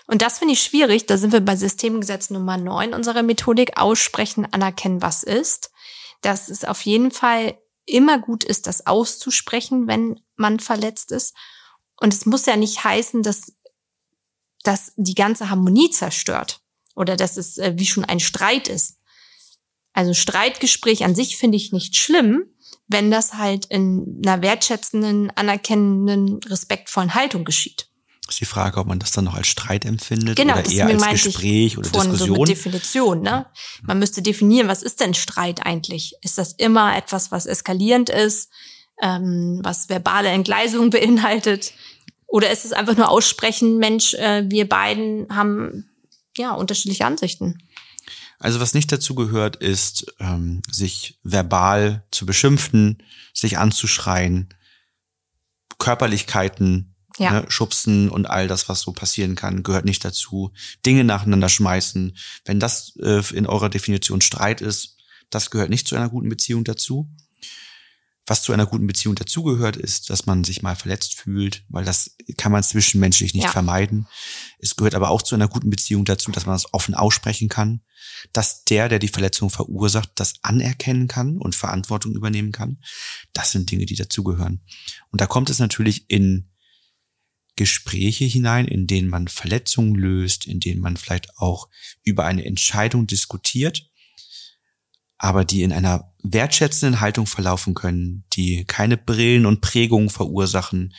Und 0.06 0.22
das 0.22 0.38
finde 0.38 0.54
ich 0.54 0.62
schwierig. 0.62 1.06
Da 1.06 1.16
sind 1.16 1.32
wir 1.32 1.40
bei 1.40 1.56
Systemgesetz 1.56 2.30
Nummer 2.30 2.56
9 2.58 2.92
unserer 2.92 3.22
Methodik. 3.22 3.78
Aussprechen, 3.78 4.46
anerkennen, 4.52 5.00
was 5.00 5.22
ist. 5.22 5.70
Dass 6.20 6.48
es 6.48 6.64
auf 6.64 6.82
jeden 6.82 7.10
Fall 7.10 7.58
immer 7.86 8.18
gut 8.18 8.44
ist, 8.44 8.66
das 8.66 8.86
auszusprechen, 8.86 9.86
wenn 9.86 10.20
man 10.36 10.60
verletzt 10.60 11.12
ist. 11.12 11.34
Und 12.02 12.12
es 12.12 12.26
muss 12.26 12.46
ja 12.46 12.56
nicht 12.56 12.82
heißen, 12.82 13.22
dass 13.22 13.52
das 14.64 14.92
die 14.96 15.14
ganze 15.14 15.50
Harmonie 15.50 15.88
zerstört 15.88 16.60
oder 16.96 17.16
dass 17.16 17.36
es 17.36 17.58
äh, 17.58 17.74
wie 17.76 17.86
schon 17.86 18.04
ein 18.04 18.18
Streit 18.18 18.66
ist. 18.66 18.98
Also 19.92 20.12
Streitgespräch 20.12 21.04
an 21.04 21.14
sich 21.14 21.36
finde 21.36 21.56
ich 21.56 21.70
nicht 21.70 21.94
schlimm, 21.94 22.42
wenn 22.88 23.12
das 23.12 23.34
halt 23.34 23.66
in 23.66 24.20
einer 24.26 24.42
wertschätzenden, 24.42 25.30
anerkennenden, 25.36 26.40
respektvollen 26.42 27.14
Haltung 27.14 27.44
geschieht. 27.44 27.88
Ist 28.28 28.40
die 28.40 28.46
Frage, 28.46 28.80
ob 28.80 28.88
man 28.88 28.98
das 28.98 29.12
dann 29.12 29.26
noch 29.26 29.34
als 29.34 29.46
Streit 29.46 29.84
empfindet 29.84 30.36
genau, 30.36 30.58
oder 30.58 30.68
eher 30.68 30.88
als 30.88 31.22
Gespräch 31.22 31.78
oder 31.78 31.88
Diskussion. 31.88 32.18
So 32.18 32.34
mit 32.34 32.48
Definition, 32.48 33.22
ne? 33.22 33.46
Man 33.82 34.00
müsste 34.00 34.22
definieren, 34.22 34.66
was 34.66 34.82
ist 34.82 34.98
denn 34.98 35.14
Streit 35.14 35.64
eigentlich? 35.64 36.14
Ist 36.22 36.38
das 36.38 36.52
immer 36.54 36.96
etwas, 36.96 37.30
was 37.30 37.46
eskalierend 37.46 38.10
ist, 38.10 38.50
ähm, 39.00 39.60
was 39.62 39.88
verbale 39.88 40.30
Entgleisung 40.30 40.90
beinhaltet? 40.90 41.74
Oder 42.32 42.50
ist 42.50 42.64
es 42.64 42.72
einfach 42.72 42.96
nur 42.96 43.10
aussprechen, 43.10 43.76
Mensch, 43.76 44.14
äh, 44.14 44.48
wir 44.48 44.66
beiden 44.66 45.26
haben 45.28 45.90
ja 46.34 46.52
unterschiedliche 46.52 47.04
Ansichten? 47.04 47.62
Also 48.38 48.58
was 48.58 48.72
nicht 48.72 48.90
dazu 48.90 49.14
gehört, 49.14 49.56
ist, 49.56 50.06
ähm, 50.18 50.62
sich 50.70 51.18
verbal 51.22 52.04
zu 52.10 52.24
beschimpfen, 52.24 53.02
sich 53.34 53.58
anzuschreien, 53.58 54.48
Körperlichkeiten, 55.78 56.94
ja. 57.18 57.32
ne, 57.32 57.44
schubsen 57.48 58.08
und 58.08 58.24
all 58.24 58.48
das, 58.48 58.66
was 58.66 58.80
so 58.80 58.92
passieren 58.92 59.34
kann, 59.34 59.62
gehört 59.62 59.84
nicht 59.84 60.02
dazu. 60.02 60.52
Dinge 60.86 61.04
nacheinander 61.04 61.50
schmeißen. 61.50 62.16
Wenn 62.46 62.60
das 62.60 62.96
äh, 62.96 63.22
in 63.34 63.46
eurer 63.46 63.68
Definition 63.68 64.22
Streit 64.22 64.62
ist, 64.62 64.96
das 65.28 65.50
gehört 65.50 65.68
nicht 65.68 65.86
zu 65.86 65.96
einer 65.96 66.08
guten 66.08 66.30
Beziehung 66.30 66.64
dazu. 66.64 67.10
Was 68.26 68.42
zu 68.42 68.52
einer 68.52 68.66
guten 68.66 68.86
Beziehung 68.86 69.16
dazugehört, 69.16 69.76
ist, 69.76 70.08
dass 70.08 70.26
man 70.26 70.44
sich 70.44 70.62
mal 70.62 70.76
verletzt 70.76 71.14
fühlt, 71.14 71.64
weil 71.68 71.84
das 71.84 72.16
kann 72.36 72.52
man 72.52 72.62
zwischenmenschlich 72.62 73.34
nicht 73.34 73.44
ja. 73.44 73.50
vermeiden. 73.50 74.06
Es 74.58 74.76
gehört 74.76 74.94
aber 74.94 75.10
auch 75.10 75.22
zu 75.22 75.34
einer 75.34 75.48
guten 75.48 75.70
Beziehung 75.70 76.04
dazu, 76.04 76.30
dass 76.30 76.46
man 76.46 76.54
das 76.54 76.72
offen 76.72 76.94
aussprechen 76.94 77.48
kann, 77.48 77.80
dass 78.32 78.64
der, 78.64 78.88
der 78.88 79.00
die 79.00 79.08
Verletzung 79.08 79.50
verursacht, 79.50 80.10
das 80.14 80.34
anerkennen 80.42 81.08
kann 81.08 81.38
und 81.38 81.56
Verantwortung 81.56 82.14
übernehmen 82.14 82.52
kann. 82.52 82.78
Das 83.32 83.50
sind 83.50 83.70
Dinge, 83.72 83.86
die 83.86 83.96
dazugehören. 83.96 84.60
Und 85.10 85.20
da 85.20 85.26
kommt 85.26 85.50
es 85.50 85.58
natürlich 85.58 86.08
in 86.08 86.48
Gespräche 87.56 88.24
hinein, 88.24 88.66
in 88.66 88.86
denen 88.86 89.08
man 89.08 89.28
Verletzungen 89.28 89.94
löst, 89.94 90.46
in 90.46 90.60
denen 90.60 90.80
man 90.80 90.96
vielleicht 90.96 91.36
auch 91.38 91.68
über 92.02 92.24
eine 92.24 92.44
Entscheidung 92.44 93.06
diskutiert 93.06 93.90
aber 95.22 95.44
die 95.44 95.62
in 95.62 95.72
einer 95.72 96.12
wertschätzenden 96.24 97.00
Haltung 97.00 97.26
verlaufen 97.26 97.74
können, 97.74 98.24
die 98.32 98.64
keine 98.64 98.96
Brillen 98.96 99.46
und 99.46 99.60
Prägungen 99.60 100.10
verursachen, 100.10 100.94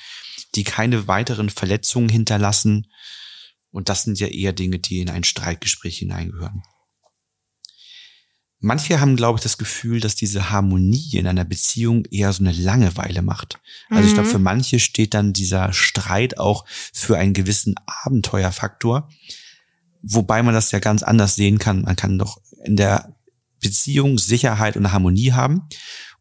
die 0.56 0.64
keine 0.64 1.10
weiteren 1.10 1.50
Verletzungen 1.50 2.08
hinterlassen. 2.08 2.88
Und 3.70 3.90
das 3.90 4.04
sind 4.04 4.22
ja 4.22 4.28
eher 4.28 4.54
Dinge, 4.54 4.80
die 4.80 5.02
in 5.02 5.10
ein 5.10 5.26
Streitgespräch 5.26 5.98
hineingehören. 5.98 6.64
Manche 8.60 9.02
haben, 9.02 9.18
glaube 9.18 9.40
ich, 9.40 9.44
das 9.44 9.58
Gefühl, 9.58 10.00
dass 10.00 10.16
diese 10.16 10.50
Harmonie 10.50 11.18
in 11.18 11.28
einer 11.28 11.44
Beziehung 11.44 12.06
eher 12.06 12.32
so 12.32 12.46
eine 12.46 12.54
Langeweile 12.54 13.24
macht. 13.24 13.60
Also 13.90 14.04
mhm. 14.04 14.08
ich 14.08 14.14
glaube, 14.14 14.30
für 14.30 14.40
manche 14.40 14.80
steht 14.80 15.14
dann 15.14 15.34
dieser 15.34 15.74
Streit 15.74 16.38
auch 16.38 16.64
für 16.70 17.18
einen 17.18 17.34
gewissen 17.34 17.76
Abenteuerfaktor. 17.86 19.10
Wobei 20.02 20.44
man 20.44 20.54
das 20.54 20.72
ja 20.72 20.80
ganz 20.80 21.04
anders 21.04 21.36
sehen 21.36 21.60
kann. 21.60 21.82
Man 21.82 21.98
kann 21.98 22.18
doch 22.18 22.40
in 22.64 22.78
der 22.78 23.13
Beziehung 23.64 24.20
Sicherheit 24.20 24.78
und 24.78 24.92
Harmonie 24.92 25.32
haben 25.32 25.64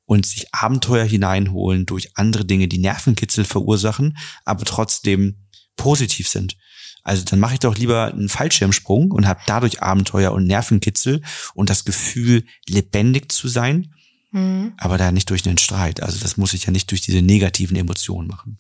und 0.06 0.24
sich 0.24 0.54
Abenteuer 0.54 1.04
hineinholen 1.04 1.84
durch 1.84 2.16
andere 2.16 2.44
Dinge, 2.44 2.68
die 2.68 2.78
Nervenkitzel 2.78 3.44
verursachen, 3.44 4.16
aber 4.44 4.64
trotzdem 4.64 5.36
positiv 5.76 6.28
sind. 6.28 6.56
Also 7.02 7.24
dann 7.24 7.40
mache 7.40 7.54
ich 7.54 7.60
doch 7.60 7.76
lieber 7.76 8.12
einen 8.12 8.28
Fallschirmsprung 8.28 9.10
und 9.10 9.26
habe 9.26 9.40
dadurch 9.46 9.82
Abenteuer 9.82 10.32
und 10.32 10.46
Nervenkitzel 10.46 11.22
und 11.54 11.68
das 11.68 11.84
Gefühl, 11.84 12.44
lebendig 12.68 13.32
zu 13.32 13.48
sein, 13.48 13.94
mhm. 14.30 14.74
aber 14.76 14.98
da 14.98 15.10
nicht 15.10 15.28
durch 15.30 15.46
einen 15.46 15.58
Streit. 15.58 16.02
Also 16.02 16.18
das 16.20 16.36
muss 16.36 16.52
ich 16.52 16.64
ja 16.64 16.70
nicht 16.70 16.90
durch 16.90 17.00
diese 17.00 17.22
negativen 17.22 17.76
Emotionen 17.76 18.28
machen. 18.28 18.58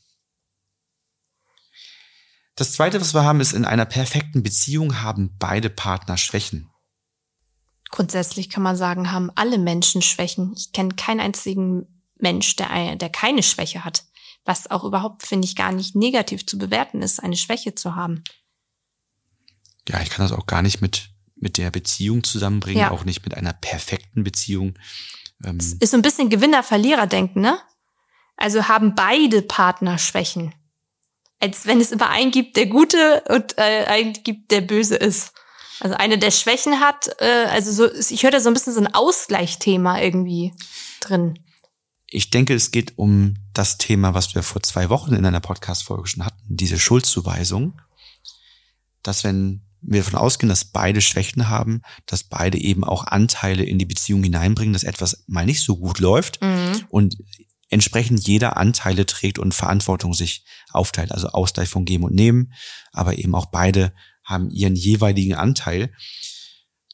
Das 2.56 2.72
Zweite, 2.72 3.00
was 3.00 3.14
wir 3.14 3.24
haben, 3.24 3.40
ist, 3.40 3.52
in 3.52 3.64
einer 3.64 3.86
perfekten 3.86 4.42
Beziehung 4.42 5.00
haben 5.00 5.36
beide 5.38 5.70
Partner 5.70 6.18
Schwächen. 6.18 6.71
Grundsätzlich 8.02 8.50
kann 8.50 8.64
man 8.64 8.74
sagen, 8.74 9.12
haben 9.12 9.30
alle 9.36 9.58
Menschen 9.58 10.02
Schwächen. 10.02 10.52
Ich 10.56 10.72
kenne 10.72 10.92
keinen 10.96 11.20
einzigen 11.20 11.86
Mensch, 12.16 12.56
der, 12.56 12.96
der 12.96 13.10
keine 13.10 13.44
Schwäche 13.44 13.84
hat. 13.84 14.02
Was 14.44 14.68
auch 14.68 14.82
überhaupt, 14.82 15.24
finde 15.24 15.46
ich, 15.46 15.54
gar 15.54 15.70
nicht 15.70 15.94
negativ 15.94 16.44
zu 16.44 16.58
bewerten 16.58 17.00
ist, 17.00 17.22
eine 17.22 17.36
Schwäche 17.36 17.76
zu 17.76 17.94
haben. 17.94 18.24
Ja, 19.88 20.02
ich 20.02 20.10
kann 20.10 20.28
das 20.28 20.36
auch 20.36 20.46
gar 20.46 20.62
nicht 20.62 20.80
mit, 20.80 21.10
mit 21.36 21.58
der 21.58 21.70
Beziehung 21.70 22.24
zusammenbringen, 22.24 22.80
ja. 22.80 22.90
auch 22.90 23.04
nicht 23.04 23.22
mit 23.22 23.36
einer 23.36 23.52
perfekten 23.52 24.24
Beziehung. 24.24 24.76
Ähm 25.44 25.58
es 25.58 25.74
ist 25.74 25.92
so 25.92 25.96
ein 25.96 26.02
bisschen 26.02 26.28
Gewinner-Verlierer-Denken, 26.28 27.40
ne? 27.40 27.56
Also 28.36 28.66
haben 28.66 28.96
beide 28.96 29.42
Partner 29.42 29.96
Schwächen. 29.96 30.52
Als 31.38 31.66
wenn 31.66 31.80
es 31.80 31.92
immer 31.92 32.10
einen 32.10 32.32
gibt, 32.32 32.56
der 32.56 32.66
Gute 32.66 33.22
und 33.28 33.56
äh, 33.58 33.84
einen 33.84 34.12
gibt, 34.24 34.50
der 34.50 34.62
Böse 34.62 34.96
ist. 34.96 35.32
Also 35.82 35.96
eine 35.96 36.16
der 36.16 36.30
Schwächen 36.30 36.78
hat, 36.78 37.10
äh, 37.18 37.46
also 37.50 37.72
so, 37.72 37.92
ich 37.92 38.22
höre 38.22 38.30
da 38.30 38.38
so 38.38 38.48
ein 38.48 38.54
bisschen 38.54 38.72
so 38.72 38.78
ein 38.78 38.94
Ausgleichsthema 38.94 40.00
irgendwie 40.00 40.54
drin. 41.00 41.40
Ich 42.06 42.30
denke, 42.30 42.54
es 42.54 42.70
geht 42.70 42.96
um 42.98 43.34
das 43.52 43.78
Thema, 43.78 44.14
was 44.14 44.32
wir 44.36 44.44
vor 44.44 44.62
zwei 44.62 44.90
Wochen 44.90 45.12
in 45.12 45.26
einer 45.26 45.40
Podcast-Folge 45.40 46.06
schon 46.06 46.24
hatten, 46.24 46.38
diese 46.46 46.78
Schuldzuweisung. 46.78 47.80
Dass 49.02 49.24
wenn 49.24 49.62
wir 49.80 50.04
davon 50.04 50.20
ausgehen, 50.20 50.48
dass 50.48 50.66
beide 50.66 51.00
Schwächen 51.00 51.48
haben, 51.48 51.82
dass 52.06 52.22
beide 52.22 52.58
eben 52.58 52.84
auch 52.84 53.08
Anteile 53.08 53.64
in 53.64 53.80
die 53.80 53.84
Beziehung 53.84 54.22
hineinbringen, 54.22 54.74
dass 54.74 54.84
etwas 54.84 55.24
mal 55.26 55.46
nicht 55.46 55.62
so 55.62 55.78
gut 55.78 55.98
läuft 55.98 56.40
mhm. 56.42 56.86
und 56.90 57.16
entsprechend 57.70 58.24
jeder 58.24 58.56
Anteile 58.56 59.04
trägt 59.04 59.40
und 59.40 59.52
Verantwortung 59.52 60.14
sich 60.14 60.44
aufteilt, 60.70 61.10
also 61.10 61.30
Ausgleich 61.30 61.68
von 61.68 61.84
Geben 61.84 62.04
und 62.04 62.14
Nehmen, 62.14 62.52
aber 62.92 63.18
eben 63.18 63.34
auch 63.34 63.46
beide 63.46 63.92
haben 64.24 64.50
ihren 64.50 64.76
jeweiligen 64.76 65.34
Anteil, 65.34 65.92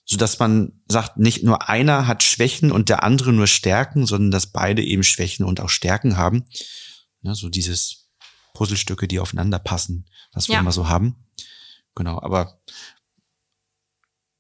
so 0.05 0.17
dass 0.17 0.39
man 0.39 0.81
sagt, 0.89 1.19
nicht 1.19 1.43
nur 1.45 1.69
einer 1.69 2.07
hat 2.07 2.23
Schwächen 2.23 2.73
und 2.73 2.89
der 2.89 3.03
andere 3.03 3.33
nur 3.33 3.47
Stärken, 3.47 4.07
sondern 4.07 4.31
dass 4.31 4.47
beide 4.47 4.83
eben 4.83 5.03
Schwächen 5.03 5.45
und 5.45 5.61
auch 5.61 5.69
Stärken 5.69 6.17
haben. 6.17 6.47
Ja, 7.21 7.35
so 7.35 7.49
dieses 7.51 8.09
Puzzlestücke, 8.55 9.07
die 9.07 9.21
aufeinander 9.21 9.59
passen, 9.59 10.09
was 10.33 10.49
wir 10.49 10.55
ja. 10.55 10.61
immer 10.61 10.73
so 10.73 10.89
haben. 10.89 11.29
Genau, 11.95 12.21
aber 12.23 12.61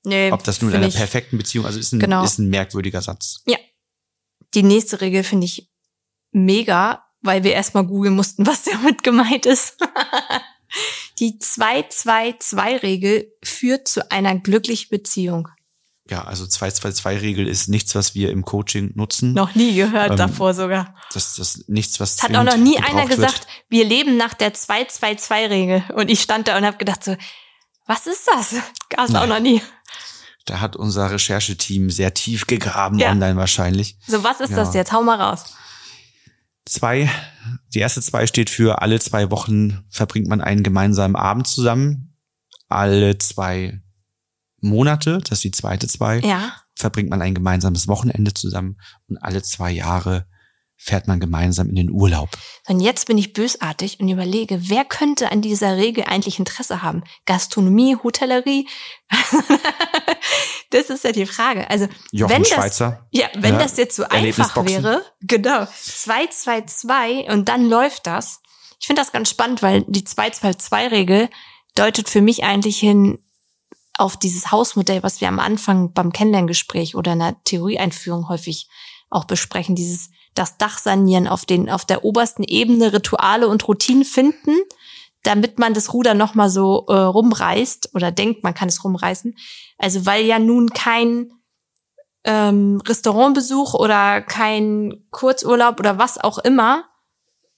nee, 0.04 0.32
ob 0.32 0.42
das 0.44 0.62
nun 0.62 0.70
in 0.70 0.76
einer 0.76 0.88
perfekten 0.88 1.36
Beziehung, 1.36 1.66
also 1.66 1.78
ist 1.78 1.92
ein, 1.92 2.00
genau. 2.00 2.24
ist 2.24 2.38
ein 2.38 2.48
merkwürdiger 2.48 3.02
Satz. 3.02 3.42
Ja. 3.46 3.58
Die 4.54 4.62
nächste 4.62 5.00
Regel 5.02 5.22
finde 5.24 5.44
ich 5.44 5.70
mega, 6.30 7.04
weil 7.20 7.44
wir 7.44 7.52
erstmal 7.52 7.86
googeln 7.86 8.14
mussten, 8.14 8.46
was 8.46 8.62
damit 8.64 9.02
gemeint 9.02 9.44
ist. 9.44 9.76
Die 11.18 11.38
2-2-2-Regel 11.38 13.32
führt 13.42 13.88
zu 13.88 14.10
einer 14.10 14.36
glücklichen 14.38 14.88
Beziehung. 14.90 15.48
Ja, 16.10 16.24
also 16.24 16.44
2-2-2-Regel 16.44 17.46
ist 17.46 17.68
nichts, 17.68 17.94
was 17.94 18.14
wir 18.14 18.30
im 18.30 18.44
Coaching 18.44 18.92
nutzen. 18.94 19.34
Noch 19.34 19.54
nie 19.54 19.74
gehört 19.74 20.12
ähm, 20.12 20.16
davor 20.16 20.54
sogar. 20.54 20.94
Das, 21.12 21.36
das 21.36 21.56
ist 21.56 21.68
nichts, 21.68 22.00
was. 22.00 22.22
Hat 22.22 22.34
auch 22.34 22.44
noch 22.44 22.56
nie 22.56 22.78
einer 22.78 23.06
gesagt, 23.06 23.40
wird. 23.40 23.64
wir 23.68 23.84
leben 23.84 24.16
nach 24.16 24.32
der 24.32 24.54
2-2-2-Regel. 24.54 25.84
Und 25.94 26.10
ich 26.10 26.22
stand 26.22 26.48
da 26.48 26.56
und 26.56 26.64
habe 26.64 26.78
gedacht 26.78 27.04
so, 27.04 27.14
was 27.86 28.06
ist 28.06 28.26
das? 28.32 28.54
Gab 28.88 29.08
es 29.08 29.14
auch 29.14 29.26
noch 29.26 29.40
nie. 29.40 29.60
Da 30.46 30.60
hat 30.60 30.76
unser 30.76 31.10
Rechercheteam 31.10 31.90
sehr 31.90 32.14
tief 32.14 32.46
gegraben 32.46 32.98
ja. 32.98 33.10
online 33.10 33.36
wahrscheinlich. 33.36 33.98
So, 34.06 34.24
was 34.24 34.40
ist 34.40 34.50
ja. 34.50 34.56
das 34.56 34.72
jetzt? 34.74 34.92
Hau 34.92 35.02
mal 35.02 35.20
raus. 35.20 35.44
Zwei, 36.68 37.10
die 37.74 37.78
erste 37.80 38.00
zwei 38.02 38.26
steht 38.26 38.50
für 38.50 38.82
alle 38.82 39.00
zwei 39.00 39.30
Wochen 39.30 39.84
verbringt 39.90 40.28
man 40.28 40.40
einen 40.40 40.62
gemeinsamen 40.62 41.16
Abend 41.16 41.46
zusammen. 41.46 42.16
Alle 42.68 43.18
zwei 43.18 43.80
Monate, 44.60 45.18
das 45.18 45.38
ist 45.38 45.44
die 45.44 45.50
zweite 45.52 45.86
zwei, 45.88 46.18
Ja. 46.20 46.52
verbringt 46.74 47.10
man 47.10 47.22
ein 47.22 47.34
gemeinsames 47.34 47.88
Wochenende 47.88 48.34
zusammen 48.34 48.78
und 49.08 49.16
alle 49.18 49.42
zwei 49.42 49.70
Jahre 49.70 50.26
fährt 50.80 51.08
man 51.08 51.18
gemeinsam 51.18 51.68
in 51.68 51.74
den 51.74 51.90
Urlaub. 51.90 52.30
Und 52.68 52.80
jetzt 52.80 53.08
bin 53.08 53.18
ich 53.18 53.32
bösartig 53.32 53.98
und 53.98 54.08
überlege, 54.08 54.68
wer 54.68 54.84
könnte 54.84 55.32
an 55.32 55.42
dieser 55.42 55.76
Regel 55.76 56.04
eigentlich 56.04 56.38
Interesse 56.38 56.82
haben? 56.82 57.02
Gastronomie, 57.26 57.96
Hotellerie? 57.96 58.68
das 60.70 60.90
ist 60.90 61.04
ja 61.04 61.12
die 61.12 61.26
Frage. 61.26 61.68
Also, 61.70 61.88
Jochen 62.12 62.30
wenn 62.30 62.42
das, 62.42 62.50
Schweizer. 62.50 63.06
ja, 63.10 63.28
wenn 63.34 63.54
Ja, 63.54 63.62
das 63.62 63.76
jetzt 63.76 63.96
so 63.96 64.04
einfach 64.04 64.56
wäre, 64.66 65.02
genau, 65.20 65.62
2-2-2 65.62 67.30
und 67.32 67.48
dann 67.48 67.68
läuft 67.68 68.06
das. 68.06 68.40
Ich 68.80 68.86
finde 68.86 69.02
das 69.02 69.12
ganz 69.12 69.30
spannend, 69.30 69.62
weil 69.62 69.84
die 69.88 70.02
2-2-2-Regel 70.02 71.28
deutet 71.74 72.08
für 72.08 72.20
mich 72.20 72.44
eigentlich 72.44 72.78
hin 72.78 73.18
auf 73.98 74.16
dieses 74.16 74.52
Hausmodell, 74.52 75.02
was 75.02 75.20
wir 75.20 75.28
am 75.28 75.40
Anfang 75.40 75.92
beim 75.92 76.12
Kennenlerngespräch 76.12 76.94
oder 76.94 77.14
in 77.14 77.18
der 77.18 77.36
Theorieeinführung 77.44 78.28
häufig 78.28 78.68
auch 79.10 79.24
besprechen, 79.24 79.74
dieses 79.74 80.10
das 80.34 80.56
Dach 80.56 80.78
sanieren, 80.78 81.26
auf 81.26 81.44
den 81.46 81.68
auf 81.68 81.84
der 81.84 82.04
obersten 82.04 82.44
Ebene 82.44 82.92
Rituale 82.92 83.48
und 83.48 83.66
Routinen 83.66 84.04
finden, 84.04 84.56
damit 85.22 85.58
man 85.58 85.74
das 85.74 85.92
Ruder 85.92 86.14
noch 86.14 86.34
mal 86.34 86.48
so 86.48 86.86
äh, 86.88 86.92
rumreißt 86.92 87.94
oder 87.94 88.12
denkt, 88.12 88.44
man 88.44 88.54
kann 88.54 88.68
es 88.68 88.84
rumreißen. 88.84 89.36
Also 89.76 90.06
weil 90.06 90.24
ja 90.24 90.38
nun 90.38 90.70
kein 90.70 91.32
ähm, 92.24 92.80
Restaurantbesuch 92.86 93.74
oder 93.74 94.22
kein 94.22 95.04
Kurzurlaub 95.10 95.80
oder 95.80 95.98
was 95.98 96.18
auch 96.18 96.38
immer 96.38 96.84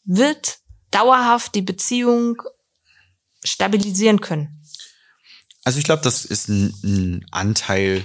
wird 0.05 0.59
dauerhaft 0.90 1.55
die 1.55 1.62
Beziehung 1.62 2.43
stabilisieren 3.45 4.21
können. 4.21 4.62
Also 5.64 5.79
ich 5.79 5.85
glaube, 5.85 6.02
das 6.02 6.25
ist 6.25 6.49
ein, 6.49 6.75
ein 6.83 7.26
Anteil, 7.31 8.05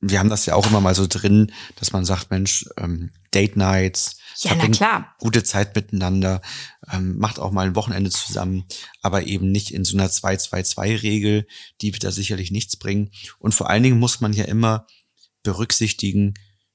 wir 0.00 0.18
haben 0.18 0.30
das 0.30 0.46
ja 0.46 0.54
auch 0.54 0.66
immer 0.66 0.80
mal 0.80 0.94
so 0.94 1.06
drin, 1.06 1.52
dass 1.76 1.92
man 1.92 2.04
sagt, 2.04 2.30
Mensch, 2.30 2.66
ähm, 2.76 3.12
Date 3.32 3.56
Nights, 3.56 4.16
Ja, 4.36 4.54
na 4.54 4.68
klar. 4.68 5.14
gute 5.18 5.42
Zeit 5.44 5.74
miteinander, 5.74 6.42
ähm, 6.90 7.18
macht 7.18 7.38
auch 7.38 7.52
mal 7.52 7.66
ein 7.66 7.74
Wochenende 7.74 8.10
zusammen, 8.10 8.64
aber 9.00 9.26
eben 9.26 9.50
nicht 9.52 9.70
in 9.72 9.84
so 9.84 9.96
einer 9.96 10.08
2-2-2-Regel, 10.08 11.46
die 11.80 11.92
wird 11.92 12.04
da 12.04 12.10
sicherlich 12.10 12.50
nichts 12.50 12.76
bringen. 12.76 13.10
Und 13.38 13.54
vor 13.54 13.70
allen 13.70 13.82
Dingen 13.82 13.98
muss 13.98 14.20
man 14.20 14.32
ja 14.32 14.44
immer 14.44 14.86
berücksichtigen, 15.42 16.34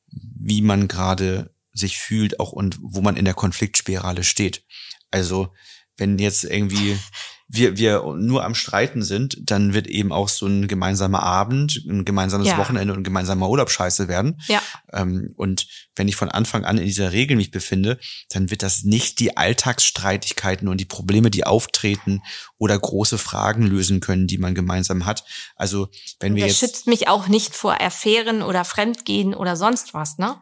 wie 0.10 0.62
man 0.62 0.88
gerade 0.88 1.54
sich 1.74 1.98
fühlt, 1.98 2.40
auch 2.40 2.52
und 2.52 2.78
wo 2.82 3.02
man 3.02 3.18
in 3.18 3.26
der 3.26 3.34
Konfliktspirale 3.34 4.24
steht. 4.24 4.64
Also 5.12 5.54
wenn 5.98 6.18
jetzt 6.20 6.44
irgendwie 6.44 6.98
wir, 7.50 7.78
wir 7.78 8.04
nur 8.18 8.44
am 8.44 8.56
Streiten 8.56 9.04
sind, 9.04 9.38
dann 9.40 9.74
wird 9.74 9.88
eben 9.88 10.12
auch 10.12 10.28
so 10.28 10.46
ein 10.48 10.68
gemeinsamer 10.68 11.24
Abend, 11.24 11.82
ein 11.88 12.04
gemeinsames 12.04 12.48
Ja. 12.48 12.58
Wochenende 12.58 12.94
und 12.94 13.00
ein 13.00 13.04
gemeinsamer 13.06 13.50
Urlaub 13.50 13.72
scheiße 13.72 14.10
werden. 14.10 14.42
Ja. 14.48 14.62
Ähm, 14.92 15.34
und 15.38 15.68
wenn 15.96 16.10
ich 16.10 16.18
von 16.18 16.30
Anfang 16.30 16.66
an 16.66 16.78
in 16.78 16.86
dieser 16.86 17.14
Regel 17.14 17.38
mich 17.38 17.52
befinde, 17.52 18.00
dann 18.30 18.52
wird 18.52 18.64
das 18.64 18.84
nicht 18.84 19.20
die 19.20 19.38
Alltagsstreitigkeiten 19.38 20.68
und 20.68 20.82
die 20.82 20.86
Probleme, 20.86 21.32
die 21.32 21.46
auftreten 21.46 22.22
oder 22.58 22.78
große 22.78 23.18
Fragen 23.18 23.64
lösen 23.64 24.02
können, 24.02 24.28
die 24.28 24.38
man 24.38 24.54
gemeinsam 24.54 25.06
hat. 25.06 25.24
Also 25.56 25.88
wenn 26.20 26.36
wir 26.36 26.46
Das 26.46 26.60
jetzt, 26.60 26.72
schützt 26.72 26.88
mich 26.88 27.08
auch 27.08 27.28
nicht 27.30 27.56
vor 27.56 27.82
Affären 27.82 28.42
oder 28.42 28.66
Fremdgehen 28.66 29.34
oder 29.34 29.56
sonst 29.56 29.94
was, 29.94 30.18
ne? 30.18 30.36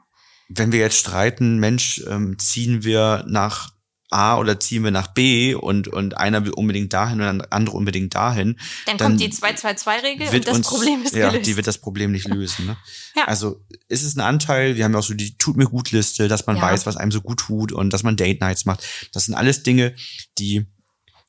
wenn 0.48 0.72
wir 0.72 0.80
jetzt 0.80 0.98
streiten, 0.98 1.58
Mensch, 1.60 2.04
ähm, 2.08 2.38
ziehen 2.38 2.84
wir 2.84 3.26
nach 3.28 3.72
A 4.16 4.38
oder 4.38 4.60
ziehen 4.60 4.84
wir 4.86 4.92
nach 4.92 5.08
B 5.08 5.54
und, 5.54 5.90
und 5.90 6.16
einer 6.18 6.46
will 6.46 6.54
unbedingt 6.54 6.94
dahin 6.94 7.20
und 7.20 7.40
der 7.40 7.52
andere 7.54 7.76
unbedingt 7.76 8.16
dahin, 8.16 8.58
Dann, 8.86 8.98
Dann 8.98 9.08
kommt 9.10 9.20
die 9.20 9.30
2-2-2-Regel 9.30 10.32
wird 10.32 10.34
und 10.34 10.48
das 10.48 10.58
uns, 10.58 10.68
Problem 10.68 11.04
ist 11.04 11.14
ja, 11.14 11.30
gelöst. 11.30 11.46
die 11.48 11.56
wird 11.58 11.68
das 11.68 11.78
Problem 11.80 12.12
nicht 12.14 12.28
lösen. 12.28 12.66
Ne? 12.66 12.78
Ja. 13.18 13.26
Also 13.26 13.62
ist 13.90 14.04
es 14.04 14.16
ein 14.16 14.22
Anteil, 14.22 14.78
wir 14.78 14.86
haben 14.86 14.94
ja 14.94 15.00
auch 15.00 15.04
so 15.04 15.14
die 15.14 15.38
Tut 15.38 15.58
mir 15.58 15.66
gut 15.66 15.92
Liste, 15.92 16.28
dass 16.30 16.46
man 16.48 16.56
Ja. 16.56 16.62
weiß, 16.62 16.86
was 16.86 16.96
einem 16.96 17.12
so 17.12 17.20
gut 17.22 17.40
tut 17.40 17.72
und 17.74 17.92
dass 17.92 18.04
man 18.04 18.16
Date 18.16 18.40
Nights 18.40 18.66
macht. 18.66 18.84
Das 19.12 19.26
sind 19.26 19.36
alles 19.36 19.64
Dinge, 19.64 19.94
die 20.38 20.66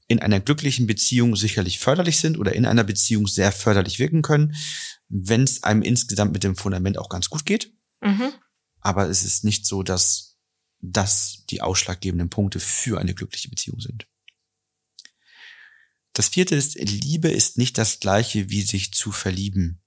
in 0.09 0.21
einer 0.21 0.39
glücklichen 0.39 0.87
Beziehung 0.87 1.35
sicherlich 1.35 1.81
förderlich 1.81 2.19
sind 2.19 2.39
oder 2.39 2.55
in 2.55 2.65
einer 2.67 2.85
Beziehung 2.85 3.27
sehr 3.27 3.51
förderlich 3.51 3.99
wirken 3.99 4.23
können, 4.23 4.55
wenn 5.09 5.43
es 5.43 5.65
einem 5.65 5.83
insgesamt 5.83 6.33
mit 6.33 6.45
dem 6.45 6.55
Fundament 6.57 6.99
auch 6.99 7.09
ganz 7.09 7.29
gut 7.31 7.45
geht. 7.45 7.73
mhm. 8.01 8.33
Aber 8.81 9.09
es 9.09 9.25
ist 9.25 9.43
nicht 9.43 9.67
so, 9.67 9.83
dass 9.83 10.26
das 10.92 11.44
die 11.51 11.62
ausschlaggebenden 11.62 12.31
Punkte 12.31 12.61
für 12.61 13.01
eine 13.01 13.14
glückliche 13.14 13.49
Beziehung 13.49 13.81
sind. 13.81 14.07
Das 16.12 16.29
vierte 16.29 16.55
ist, 16.55 16.77
Liebe 16.77 17.29
ist 17.29 17.59
nicht 17.59 17.77
das 17.77 18.01
gleiche 18.01 18.49
wie 18.49 18.62
sich 18.62 18.92
zu 18.92 19.12
verlieben. 19.12 19.83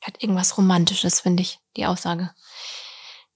Hat 0.00 0.22
irgendwas 0.22 0.56
Romantisches, 0.56 1.20
finde 1.20 1.42
ich, 1.42 1.58
die 1.76 1.84
Aussage. 1.84 2.34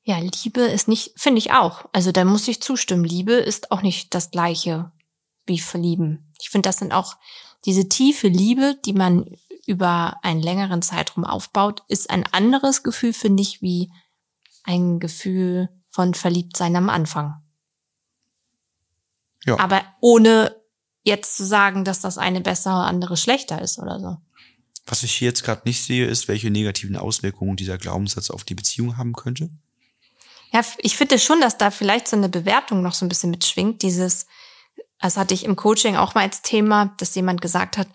Ja, 0.02 0.18
Liebe 0.18 0.62
ist 0.62 0.88
nicht, 0.88 1.12
finde 1.16 1.38
ich 1.38 1.52
auch. 1.52 1.84
Also 1.92 2.10
da 2.10 2.24
muss 2.24 2.48
ich 2.48 2.62
zustimmen. 2.62 3.04
Liebe 3.04 3.34
ist 3.34 3.70
auch 3.70 3.82
nicht 3.82 4.14
das 4.14 4.30
gleiche 4.30 4.92
wie 5.46 5.58
verlieben. 5.58 6.32
Ich 6.40 6.50
finde, 6.50 6.68
das 6.68 6.78
sind 6.78 6.92
auch 6.92 7.16
diese 7.64 7.88
tiefe 7.88 8.28
Liebe, 8.28 8.78
die 8.84 8.92
man 8.92 9.26
über 9.66 10.18
einen 10.22 10.42
längeren 10.42 10.82
Zeitraum 10.82 11.24
aufbaut, 11.24 11.82
ist 11.88 12.10
ein 12.10 12.24
anderes 12.32 12.82
Gefühl, 12.82 13.12
finde 13.12 13.42
ich, 13.42 13.62
wie 13.62 13.90
ein 14.62 15.00
Gefühl 15.00 15.68
von 15.94 16.12
Verliebtsein 16.12 16.74
am 16.74 16.90
Anfang. 16.90 17.40
Ja. 19.44 19.60
Aber 19.60 19.84
ohne 20.00 20.56
jetzt 21.04 21.36
zu 21.36 21.44
sagen, 21.44 21.84
dass 21.84 22.00
das 22.00 22.18
eine 22.18 22.40
besser, 22.40 22.72
andere 22.72 23.16
schlechter 23.16 23.62
ist 23.62 23.78
oder 23.78 24.00
so. 24.00 24.16
Was 24.86 25.04
ich 25.04 25.14
hier 25.14 25.28
jetzt 25.28 25.44
gerade 25.44 25.62
nicht 25.66 25.84
sehe, 25.84 26.04
ist, 26.06 26.26
welche 26.26 26.50
negativen 26.50 26.96
Auswirkungen 26.96 27.54
dieser 27.54 27.78
Glaubenssatz 27.78 28.30
auf 28.30 28.42
die 28.42 28.56
Beziehung 28.56 28.96
haben 28.96 29.12
könnte. 29.12 29.50
Ja, 30.52 30.62
ich 30.78 30.96
finde 30.96 31.20
schon, 31.20 31.40
dass 31.40 31.58
da 31.58 31.70
vielleicht 31.70 32.08
so 32.08 32.16
eine 32.16 32.28
Bewertung 32.28 32.82
noch 32.82 32.94
so 32.94 33.06
ein 33.06 33.08
bisschen 33.08 33.30
mitschwingt. 33.30 33.82
Dieses, 33.82 34.26
das 34.98 35.16
hatte 35.16 35.32
ich 35.34 35.44
im 35.44 35.54
Coaching 35.54 35.94
auch 35.94 36.16
mal 36.16 36.22
als 36.22 36.42
Thema, 36.42 36.92
dass 36.98 37.14
jemand 37.14 37.40
gesagt 37.40 37.78
hat, 37.78 37.86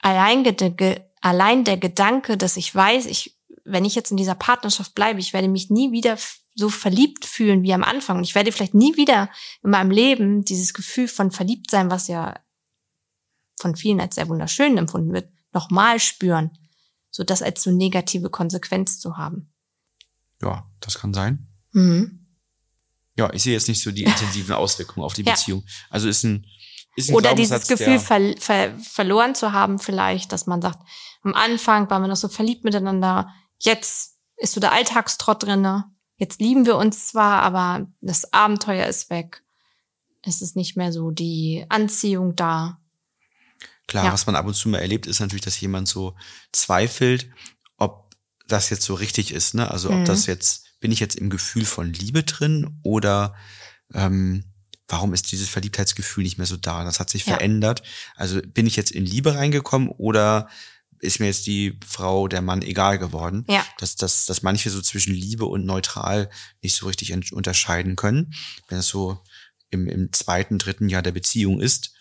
allein, 0.00 0.44
ge- 0.44 1.00
allein 1.22 1.64
der 1.64 1.78
Gedanke, 1.78 2.36
dass 2.36 2.58
ich 2.58 2.74
weiß, 2.74 3.06
ich, 3.06 3.38
wenn 3.64 3.86
ich 3.86 3.94
jetzt 3.94 4.10
in 4.10 4.18
dieser 4.18 4.34
Partnerschaft 4.34 4.94
bleibe, 4.94 5.20
ich 5.20 5.32
werde 5.32 5.48
mich 5.48 5.70
nie 5.70 5.90
wieder 5.90 6.18
so 6.54 6.68
verliebt 6.68 7.24
fühlen 7.24 7.62
wie 7.62 7.74
am 7.74 7.84
Anfang. 7.84 8.18
Und 8.18 8.24
ich 8.24 8.34
werde 8.34 8.52
vielleicht 8.52 8.74
nie 8.74 8.96
wieder 8.96 9.30
in 9.62 9.70
meinem 9.70 9.90
Leben 9.90 10.44
dieses 10.44 10.72
Gefühl 10.72 11.08
von 11.08 11.30
Verliebtsein, 11.30 11.90
was 11.90 12.08
ja 12.08 12.38
von 13.58 13.76
vielen 13.76 14.00
als 14.00 14.14
sehr 14.16 14.28
wunderschön 14.28 14.76
empfunden 14.78 15.12
wird, 15.12 15.28
nochmal 15.52 16.00
spüren. 16.00 16.50
So 17.10 17.24
das 17.24 17.42
als 17.42 17.62
so 17.62 17.70
negative 17.70 18.30
Konsequenz 18.30 18.98
zu 18.98 19.16
haben. 19.16 19.52
Ja, 20.42 20.68
das 20.80 20.98
kann 20.98 21.14
sein. 21.14 21.46
Mhm. 21.72 22.26
Ja, 23.16 23.32
ich 23.32 23.42
sehe 23.42 23.52
jetzt 23.52 23.68
nicht 23.68 23.80
so 23.82 23.92
die 23.92 24.04
intensiven 24.04 24.54
Auswirkungen 24.54 25.04
auf 25.04 25.14
die 25.14 25.22
Ja. 25.22 25.32
Beziehung. 25.32 25.64
Also 25.90 26.08
ist 26.08 26.24
ein, 26.24 26.46
ist 26.96 27.10
ein 27.10 27.14
Oder 27.14 27.34
dieses 27.34 27.66
Gefühl 27.68 27.98
ver 27.98 28.34
ver 28.38 28.78
verloren 28.78 29.34
zu 29.34 29.52
haben 29.52 29.78
vielleicht, 29.78 30.32
dass 30.32 30.46
man 30.46 30.60
sagt, 30.60 30.78
am 31.22 31.34
Anfang 31.34 31.88
waren 31.90 32.02
wir 32.02 32.08
noch 32.08 32.16
so 32.16 32.28
verliebt 32.28 32.64
miteinander, 32.64 33.32
jetzt 33.60 34.18
ist 34.36 34.52
so 34.52 34.60
der 34.60 34.72
Alltagstrott 34.72 35.44
drinne, 35.44 35.84
jetzt 36.16 36.40
lieben 36.40 36.66
wir 36.66 36.76
uns 36.76 37.08
zwar, 37.08 37.42
aber 37.42 37.86
das 38.00 38.32
Abenteuer 38.32 38.86
ist 38.86 39.10
weg. 39.10 39.42
Es 40.22 40.40
ist 40.40 40.56
nicht 40.56 40.76
mehr 40.76 40.92
so 40.92 41.10
die 41.10 41.64
Anziehung 41.68 42.34
da. 42.36 42.80
Klar, 43.86 44.06
Ja. 44.06 44.12
was 44.12 44.26
man 44.26 44.36
ab 44.36 44.46
und 44.46 44.54
zu 44.54 44.68
mal 44.68 44.78
erlebt, 44.78 45.06
ist 45.06 45.20
natürlich, 45.20 45.44
dass 45.44 45.60
jemand 45.60 45.88
so 45.88 46.16
zweifelt, 46.52 47.28
ob 47.76 48.14
das 48.48 48.70
jetzt 48.70 48.84
so 48.84 48.94
richtig 48.94 49.32
ist. 49.32 49.54
Ne? 49.54 49.70
Also 49.70 49.90
ob 49.90 50.00
Mhm. 50.00 50.04
das 50.06 50.26
jetzt, 50.26 50.64
bin 50.80 50.90
ich 50.92 51.00
jetzt 51.00 51.16
im 51.16 51.28
Gefühl 51.30 51.64
von 51.66 51.92
Liebe 51.92 52.22
drin 52.22 52.78
oder 52.82 53.34
ähm, 53.92 54.44
warum 54.88 55.12
ist 55.14 55.30
dieses 55.32 55.48
Verliebtheitsgefühl 55.48 56.24
nicht 56.24 56.38
mehr 56.38 56.46
so 56.46 56.56
da? 56.56 56.84
Das 56.84 57.00
hat 57.00 57.10
sich 57.10 57.26
Ja. 57.26 57.34
verändert. 57.34 57.82
Also 58.16 58.40
bin 58.42 58.66
ich 58.66 58.76
jetzt 58.76 58.90
in 58.92 59.04
Liebe 59.04 59.34
reingekommen 59.34 59.88
oder 59.90 60.48
ist 61.04 61.20
mir 61.20 61.26
jetzt 61.26 61.46
die 61.46 61.78
Frau, 61.86 62.28
der 62.28 62.42
Mann 62.42 62.62
egal 62.62 62.98
geworden? 62.98 63.44
Ja. 63.48 63.64
Dass, 63.78 63.96
dass, 63.96 64.26
dass 64.26 64.42
manche 64.42 64.70
so 64.70 64.80
zwischen 64.80 65.14
Liebe 65.14 65.44
und 65.44 65.64
neutral 65.64 66.30
nicht 66.62 66.74
so 66.74 66.86
richtig 66.86 67.12
unterscheiden 67.32 67.96
können, 67.96 68.34
wenn 68.68 68.78
es 68.78 68.88
so 68.88 69.22
im, 69.70 69.86
im 69.88 70.12
zweiten, 70.12 70.58
dritten 70.58 70.88
Jahr 70.88 71.02
der 71.02 71.12
Beziehung 71.12 71.60
ist 71.60 71.94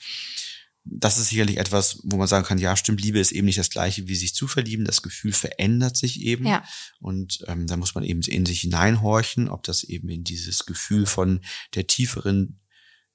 das 0.85 1.17
ist 1.17 1.29
sicherlich 1.29 1.57
etwas, 1.57 1.99
wo 2.03 2.17
man 2.17 2.27
sagen 2.27 2.45
kann, 2.45 2.57
ja, 2.57 2.75
stimmt, 2.75 3.01
Liebe 3.01 3.19
ist 3.19 3.31
eben 3.31 3.45
nicht 3.45 3.57
das 3.57 3.69
gleiche 3.69 4.07
wie 4.07 4.15
sich 4.15 4.35
zu 4.35 4.47
verlieben. 4.47 4.85
Das 4.85 5.01
Gefühl 5.01 5.31
verändert 5.31 5.95
sich 5.95 6.21
eben. 6.21 6.45
Ja. 6.45 6.63
Und 6.99 7.43
ähm, 7.47 7.67
da 7.67 7.77
muss 7.77 7.95
man 7.95 8.03
eben 8.03 8.21
in 8.21 8.45
sich 8.45 8.61
hineinhorchen, 8.61 9.47
ob 9.49 9.63
das 9.63 9.83
eben 9.83 10.09
in 10.09 10.23
dieses 10.23 10.65
Gefühl 10.65 11.05
von 11.05 11.39
der 11.75 11.87
tieferen 11.87 12.59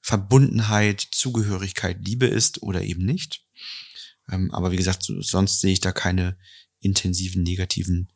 Verbundenheit, 0.01 1.01
Zugehörigkeit, 1.01 1.99
Liebe 2.07 2.27
ist 2.27 2.63
oder 2.63 2.83
eben 2.83 3.05
nicht. 3.05 3.45
Ähm, 4.31 4.51
aber 4.53 4.73
wie 4.73 4.77
gesagt, 4.77 5.03
so, 5.03 5.21
sonst 5.23 5.61
sehe 5.61 5.73
ich 5.73 5.81
da 5.81 5.93
keine 5.93 6.37
intensiven 6.81 7.43
negativen 7.43 8.13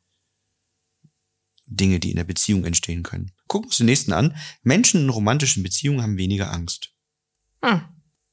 Dinge, 1.66 2.00
die 2.00 2.10
in 2.10 2.16
der 2.16 2.24
Beziehung 2.24 2.64
entstehen 2.64 3.02
können. 3.02 3.32
Gucken 3.48 3.66
wir 3.66 3.70
uns 3.70 3.78
den 3.78 3.86
nächsten 3.86 4.12
an. 4.12 4.36
Menschen 4.62 5.02
in 5.02 5.08
romantischen 5.08 5.62
Beziehungen 5.62 6.02
haben 6.02 6.18
weniger 6.18 6.52
Angst. 6.52 6.90
Hm. 7.62 7.82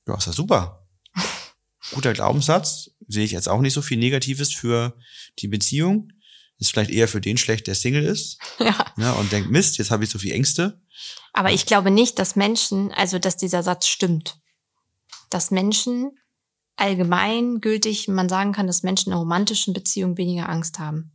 Ja, 0.08 0.18
ist 0.18 0.28
ja 0.28 0.34
super. 0.34 0.88
Guter 1.92 2.14
Glaubenssatz. 2.14 2.92
Sehe 3.08 3.26
ich 3.26 3.32
jetzt 3.32 3.50
auch 3.50 3.62
nicht 3.62 3.74
so 3.74 3.82
viel 3.82 3.98
Negatives 3.98 4.54
für 4.54 4.98
die 5.40 5.48
Beziehung. 5.48 6.12
Ist 6.58 6.72
vielleicht 6.72 6.92
eher 6.92 7.08
für 7.08 7.22
den 7.22 7.38
schlecht, 7.38 7.68
der 7.68 7.76
Single 7.76 8.04
ist. 8.04 8.38
Ja. 8.60 8.94
Ne, 8.98 9.14
und 9.16 9.32
denkt, 9.32 9.50
Mist, 9.50 9.78
jetzt 9.78 9.90
habe 9.90 10.04
ich 10.04 10.10
so 10.10 10.20
viel 10.20 10.34
Ängste. 10.34 10.82
Aber 11.32 11.54
ich 11.54 11.66
glaube 11.66 11.92
nicht, 11.92 12.20
dass 12.20 12.36
Menschen, 12.36 12.92
also 12.92 13.18
dass 13.18 13.38
dieser 13.38 13.64
Satz 13.64 13.88
stimmt. 13.88 14.42
Dass 15.30 15.50
Menschen 15.50 16.12
allgemein 16.80 17.62
gültig 17.62 18.08
man 18.08 18.30
sagen 18.30 18.54
kann, 18.54 18.68
dass 18.68 18.84
Menschen 18.84 19.12
in 19.12 19.18
romantischen 19.18 19.74
Beziehungen 19.74 20.18
weniger 20.18 20.50
Angst 20.50 20.80
haben. 20.80 21.12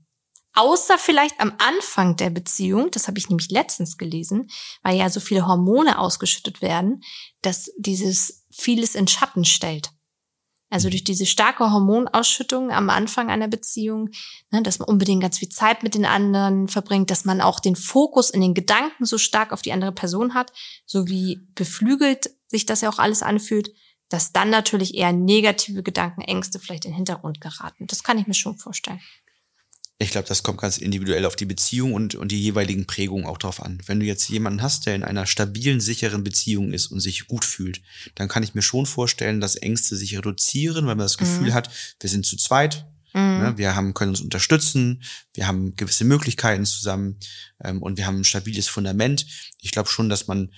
Außer 0.55 0.99
vielleicht 0.99 1.41
am 1.41 1.53
Anfang 1.59 2.17
der 2.17 2.31
Beziehung, 2.31 2.91
das 2.93 3.09
habe 3.09 3.19
ich 3.19 3.29
nämlich 3.29 3.51
letztens 3.51 3.99
gelesen, 3.99 4.49
weil 4.83 4.97
ja 4.97 5.11
so 5.11 5.19
viele 5.19 5.47
Hormone 5.49 5.99
ausgeschüttet 5.99 6.63
werden, 6.63 7.03
dass 7.43 7.73
dieses 7.77 8.47
vieles 8.53 8.95
in 8.95 9.09
Schatten 9.09 9.45
stellt. 9.45 9.91
Also 10.71 10.91
durch 10.91 11.05
diese 11.05 11.27
starke 11.27 11.71
Hormonausschüttung 11.71 12.71
am 12.71 12.89
Anfang 12.91 13.31
einer 13.31 13.49
Beziehung, 13.49 14.11
ne, 14.51 14.63
dass 14.63 14.79
man 14.79 14.89
unbedingt 14.89 15.23
ganz 15.23 15.39
viel 15.39 15.49
Zeit 15.49 15.83
mit 15.83 15.95
den 15.95 16.07
anderen 16.07 16.69
verbringt, 16.69 17.11
dass 17.11 17.25
man 17.25 17.41
auch 17.41 17.61
den 17.61 17.77
Fokus 17.77 18.31
in 18.31 18.41
den 18.41 18.55
Gedanken 18.55 19.05
so 19.05 19.19
stark 19.19 19.53
auf 19.53 19.63
die 19.63 19.73
andere 19.73 19.93
Person 19.93 20.35
hat, 20.35 20.53
so 20.87 21.07
wie 21.07 21.47
beflügelt 21.55 22.31
sich 22.49 22.67
das 22.67 22.81
ja 22.81 22.91
auch 22.91 22.99
alles 22.99 23.23
anfühlt, 23.23 23.71
dass 24.15 24.31
dann 24.31 24.49
natürlich 24.49 24.95
eher 24.95 25.13
negative 25.13 25.83
Gedanken, 25.83 26.21
Ängste 26.21 26.61
vielleicht 26.61 26.85
in 26.85 26.93
den 26.93 26.99
Hintergrund 26.99 27.41
geraten. 27.41 27.89
Das 27.89 28.05
kann 28.05 28.17
ich 28.17 28.29
mir 28.29 28.35
schon 28.35 28.57
vorstellen. 28.57 29.01
Ich 29.99 30.13
glaube, 30.13 30.29
das 30.29 30.45
kommt 30.45 30.61
ganz 30.61 30.79
individuell 30.79 31.25
auf 31.25 31.35
die 31.35 31.47
Beziehung 31.47 31.95
und, 31.95 32.15
und 32.15 32.31
die 32.31 32.41
jeweiligen 32.41 32.87
Prägungen 32.87 33.27
auch 33.27 33.39
drauf 33.39 33.61
an. 33.61 33.83
Wenn 33.87 33.99
du 33.99 34.07
jetzt 34.07 34.29
jemanden 34.29 34.63
hast, 34.63 34.87
der 34.87 34.95
in 34.95 35.03
einer 35.03 35.27
stabilen, 35.27 35.81
sicheren 35.81 36.23
Beziehung 36.23 36.73
ist 36.73 36.89
und 36.89 37.01
sich 37.01 37.27
gut 37.27 37.45
fühlt, 37.45 37.83
dann 38.15 38.29
kann 38.29 38.45
ich 38.45 38.55
mir 38.55 38.63
schon 38.63 38.87
vorstellen, 38.87 39.41
dass 39.41 39.57
Ängste 39.57 39.97
sich 39.97 40.17
reduzieren, 40.17 40.87
weil 40.87 40.95
man 40.95 41.07
das 41.07 41.19
Gefühl 41.19 41.51
mhm. 41.51 41.55
hat, 41.55 41.71
wir 41.99 42.09
sind 42.09 42.25
zu 42.25 42.37
zweit, 42.37 42.87
mhm. 43.15 43.21
ne, 43.21 43.55
wir 43.57 43.75
haben, 43.75 43.95
können 43.95 44.11
uns 44.11 44.21
unterstützen, 44.21 45.03
wir 45.33 45.49
haben 45.49 45.75
gewisse 45.75 46.05
Möglichkeiten 46.05 46.67
zusammen 46.67 47.19
ähm, 47.65 47.83
und 47.83 47.99
wir 47.99 48.07
haben 48.07 48.21
ein 48.21 48.25
stabiles 48.25 48.69
Fundament. 48.69 49.27
Ich 49.61 49.73
glaube 49.73 49.89
schon, 49.89 50.09
dass 50.09 50.29
man 50.29 50.53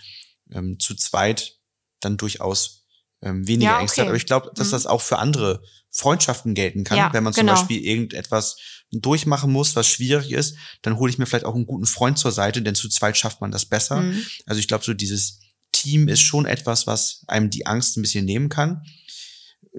ähm, 0.50 0.78
zu 0.78 0.94
zweit 0.94 1.56
dann 2.00 2.18
durchaus 2.18 2.85
ähm, 3.26 3.46
weniger 3.46 3.70
ja, 3.70 3.74
okay. 3.74 3.82
Ängste 3.82 4.00
hat. 4.02 4.08
Aber 4.08 4.16
ich 4.16 4.26
glaube, 4.26 4.50
dass 4.54 4.68
mhm. 4.68 4.72
das 4.72 4.86
auch 4.86 5.02
für 5.02 5.18
andere 5.18 5.62
Freundschaften 5.90 6.54
gelten 6.54 6.84
kann. 6.84 6.98
Ja, 6.98 7.12
wenn 7.12 7.24
man 7.24 7.32
zum 7.32 7.42
genau. 7.46 7.54
Beispiel 7.54 7.82
irgendetwas 7.84 8.56
durchmachen 8.92 9.50
muss, 9.50 9.74
was 9.74 9.88
schwierig 9.88 10.30
ist, 10.30 10.56
dann 10.82 10.96
hole 10.98 11.10
ich 11.10 11.18
mir 11.18 11.26
vielleicht 11.26 11.44
auch 11.44 11.54
einen 11.54 11.66
guten 11.66 11.86
Freund 11.86 12.18
zur 12.18 12.32
Seite, 12.32 12.62
denn 12.62 12.74
zu 12.74 12.88
zweit 12.88 13.16
schafft 13.16 13.40
man 13.40 13.50
das 13.50 13.64
besser. 13.64 14.00
Mhm. 14.00 14.24
Also 14.46 14.60
ich 14.60 14.68
glaube, 14.68 14.84
so 14.84 14.94
dieses 14.94 15.40
Team 15.72 16.08
ist 16.08 16.20
schon 16.20 16.46
etwas, 16.46 16.86
was 16.86 17.24
einem 17.26 17.50
die 17.50 17.66
Angst 17.66 17.96
ein 17.96 18.02
bisschen 18.02 18.24
nehmen 18.24 18.48
kann. 18.48 18.82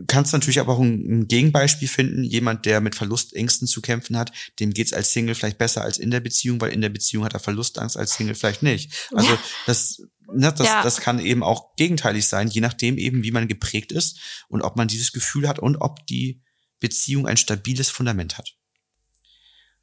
Kannst 0.05 0.33
natürlich 0.33 0.59
aber 0.59 0.73
auch 0.73 0.79
ein, 0.79 1.21
ein 1.21 1.27
Gegenbeispiel 1.27 1.87
finden. 1.87 2.23
Jemand, 2.23 2.65
der 2.65 2.81
mit 2.81 2.93
Verlustängsten 2.93 3.67
zu 3.67 3.81
kämpfen 3.81 4.17
hat, 4.17 4.31
dem 4.59 4.71
geht's 4.71 4.93
als 4.93 5.11
Single 5.11 5.33
vielleicht 5.33 5.57
besser 5.57 5.81
als 5.81 5.97
in 5.97 6.11
der 6.11 6.19
Beziehung, 6.19 6.61
weil 6.61 6.71
in 6.71 6.81
der 6.81 6.89
Beziehung 6.89 7.25
hat 7.25 7.33
er 7.33 7.39
Verlustangst, 7.39 7.97
als 7.97 8.13
Single 8.13 8.35
vielleicht 8.35 8.61
nicht. 8.61 9.09
Also 9.11 9.31
ja. 9.31 9.39
das 9.65 10.01
ne, 10.31 10.53
das, 10.53 10.67
ja. 10.67 10.83
das 10.83 11.01
kann 11.01 11.19
eben 11.19 11.43
auch 11.43 11.75
gegenteilig 11.75 12.27
sein, 12.27 12.47
je 12.47 12.61
nachdem 12.61 12.97
eben, 12.97 13.23
wie 13.23 13.31
man 13.31 13.47
geprägt 13.47 13.91
ist 13.91 14.19
und 14.49 14.61
ob 14.61 14.75
man 14.75 14.87
dieses 14.87 15.11
Gefühl 15.11 15.47
hat 15.47 15.59
und 15.59 15.77
ob 15.77 16.05
die 16.05 16.41
Beziehung 16.79 17.27
ein 17.27 17.37
stabiles 17.37 17.89
Fundament 17.89 18.37
hat. 18.37 18.53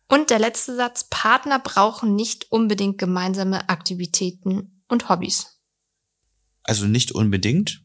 Und 0.07 0.31
der 0.31 0.39
letzte 0.39 0.77
Satz, 0.77 1.05
Partner 1.09 1.59
brauchen 1.59 2.15
nicht 2.15 2.53
unbedingt 2.53 2.99
gemeinsame 2.99 3.69
Aktivitäten 3.69 4.83
und 4.87 5.09
Hobbys. 5.09 5.59
Also 6.63 6.87
nicht 6.87 7.13
unbedingt. 7.13 7.84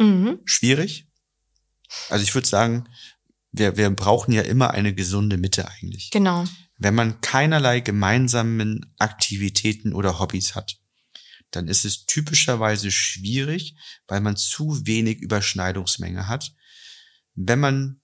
Mhm. 0.00 0.40
Schwierig. 0.44 1.06
Also 2.08 2.22
ich 2.22 2.34
würde 2.34 2.48
sagen, 2.48 2.88
wir, 3.52 3.76
wir 3.76 3.90
brauchen 3.90 4.32
ja 4.32 4.42
immer 4.42 4.70
eine 4.70 4.94
gesunde 4.94 5.36
Mitte 5.36 5.68
eigentlich. 5.68 6.10
Genau. 6.10 6.44
Wenn 6.76 6.94
man 6.94 7.20
keinerlei 7.20 7.80
gemeinsamen 7.80 8.94
Aktivitäten 8.98 9.92
oder 9.92 10.18
Hobbys 10.18 10.54
hat, 10.54 10.78
dann 11.50 11.68
ist 11.68 11.84
es 11.84 12.06
typischerweise 12.06 12.90
schwierig, 12.90 13.76
weil 14.06 14.20
man 14.20 14.36
zu 14.36 14.86
wenig 14.86 15.18
Überschneidungsmenge 15.18 16.28
hat. 16.28 16.52
Wenn 17.34 17.60
man 17.60 18.00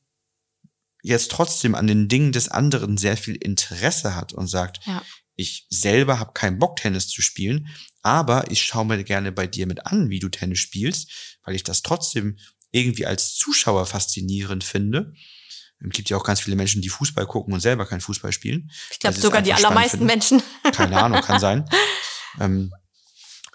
jetzt 1.03 1.31
trotzdem 1.31 1.75
an 1.75 1.87
den 1.87 2.09
Dingen 2.09 2.33
des 2.33 2.49
anderen 2.49 2.99
sehr 2.99 3.17
viel 3.17 3.37
Interesse 3.37 4.17
hat 4.17 4.33
und 4.33 4.49
sagt, 4.49 4.85
ja. 4.87 5.03
ich 5.37 5.67
selber 5.71 6.19
habe 6.19 6.33
keinen 6.33 6.59
Bock, 6.59 6.77
Tennis 6.77 7.09
zu 7.09 7.23
spielen, 7.23 7.69
aber 8.07 8.49
ich 8.53 8.63
schaue 8.63 8.87
mir 8.87 9.03
gerne 9.03 9.33
bei 9.33 9.49
dir 9.49 9.67
mit 9.67 9.85
an, 9.85 10.11
wie 10.11 10.21
du 10.21 10.29
Tennis 10.29 10.61
spielst, 10.61 11.11
weil 11.43 11.57
ich 11.57 11.65
das 11.65 11.83
trotzdem 11.83 12.39
irgendwie 12.71 13.05
als 13.05 13.35
Zuschauer 13.35 13.85
faszinierend 13.85 14.63
finde. 14.63 15.13
Es 15.81 15.91
gibt 15.91 16.09
ja 16.09 16.17
auch 16.17 16.23
ganz 16.23 16.41
viele 16.41 16.55
Menschen, 16.55 16.83
die 16.83 16.89
Fußball 16.89 17.27
gucken 17.27 17.53
und 17.53 17.59
selber 17.59 17.85
kein 17.85 18.01
Fußball 18.01 18.31
spielen. 18.31 18.71
Ich 18.93 19.01
glaube 19.01 19.19
sogar 19.19 19.43
die 19.43 19.53
allermeisten 19.53 20.07
Menschen. 20.07 20.41
Keine 20.73 21.03
Ahnung, 21.03 21.21
kann 21.21 21.41
sein. 21.41 21.69
Ähm, 22.39 22.73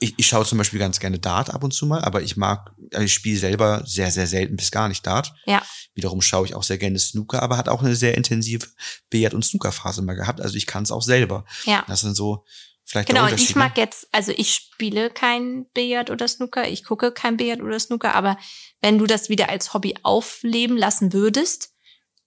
ich, 0.02 0.16
ich 0.18 0.28
schaue 0.28 0.46
zum 0.46 0.58
Beispiel 0.58 0.80
ganz 0.80 1.00
gerne 1.00 1.18
Dart 1.18 1.50
ab 1.50 1.64
und 1.64 1.74
zu 1.74 1.86
mal, 1.86 2.04
aber 2.04 2.22
ich 2.22 2.36
mag, 2.36 2.74
also 2.92 3.06
ich 3.06 3.14
spiele 3.14 3.40
selber 3.40 3.84
sehr, 3.86 4.12
sehr 4.12 4.28
selten 4.28 4.58
bis 4.58 4.70
gar 4.70 4.90
nicht 4.90 5.08
Dart. 5.08 5.34
Ja. 5.46 5.64
Wiederum 5.94 6.22
schaue 6.22 6.46
ich 6.46 6.56
auch 6.56 6.64
sehr 6.64 6.78
gerne 6.78 7.00
Snooker, 7.00 7.42
aber 7.42 7.58
hat 7.58 7.70
auch 7.70 7.82
eine 7.82 7.96
sehr 7.96 8.18
intensive 8.18 8.68
Billard- 9.10 9.34
und 9.34 9.46
Snookerphase 9.46 10.02
mal 10.02 10.16
gehabt. 10.16 10.42
Also 10.42 10.56
ich 10.58 10.68
kann 10.68 10.84
es 10.84 10.92
auch 10.92 11.04
selber. 11.04 11.46
Ja. 11.66 11.86
Das 11.88 12.02
sind 12.02 12.16
so 12.16 12.44
vielleicht 12.92 13.10
Genau, 13.10 13.26
und 13.26 13.40
ich 13.40 13.56
mag 13.56 13.78
jetzt, 13.78 14.08
also 14.12 14.32
ich 14.36 14.54
spiele 14.54 15.10
kein 15.10 15.66
Billard 15.74 16.10
oder 16.10 16.28
Snooker, 16.28 16.68
ich 16.68 16.84
gucke 16.84 17.12
kein 17.12 17.38
Billard 17.38 17.62
oder 17.62 17.80
Snooker, 17.80 18.14
aber 18.14 18.38
wenn 18.82 18.98
du 18.98 19.08
das 19.08 19.30
wieder 19.30 19.50
als 19.50 19.74
Hobby 19.74 19.96
aufleben 20.04 20.78
lassen 20.78 21.14
würdest, 21.14 21.72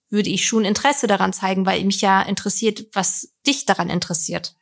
würde 0.09 0.29
ich 0.29 0.45
schon 0.45 0.65
Interesse 0.65 1.07
daran 1.07 1.33
zeigen, 1.33 1.65
weil 1.65 1.83
mich 1.83 2.01
ja 2.01 2.21
interessiert, 2.21 2.85
was 2.93 3.33
dich 3.45 3.65
daran 3.65 3.89
interessiert. 3.89 4.55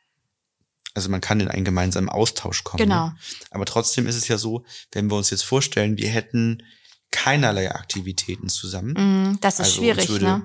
Also 0.94 1.08
man 1.08 1.20
kann 1.20 1.40
in 1.40 1.48
einen 1.48 1.64
gemeinsamen 1.64 2.08
Austausch 2.08 2.62
kommen. 2.62 2.80
Ne? 2.80 2.86
Genau. 2.86 3.06
Ne? 3.06 3.16
Aber 3.50 3.64
trotzdem 3.64 4.06
ist 4.06 4.16
es 4.16 4.28
ja 4.28 4.38
so, 4.38 4.64
wenn 4.92 5.10
wir 5.10 5.16
uns 5.16 5.30
jetzt 5.30 5.42
vorstellen, 5.42 5.98
wir 5.98 6.08
hätten 6.08 6.62
keinerlei 7.10 7.72
Aktivitäten 7.72 8.48
zusammen. 8.48 8.92
Mm, 9.32 9.40
das 9.40 9.54
ist 9.54 9.60
also 9.60 9.80
schwierig, 9.80 10.08
würde, 10.08 10.24
ne? 10.24 10.44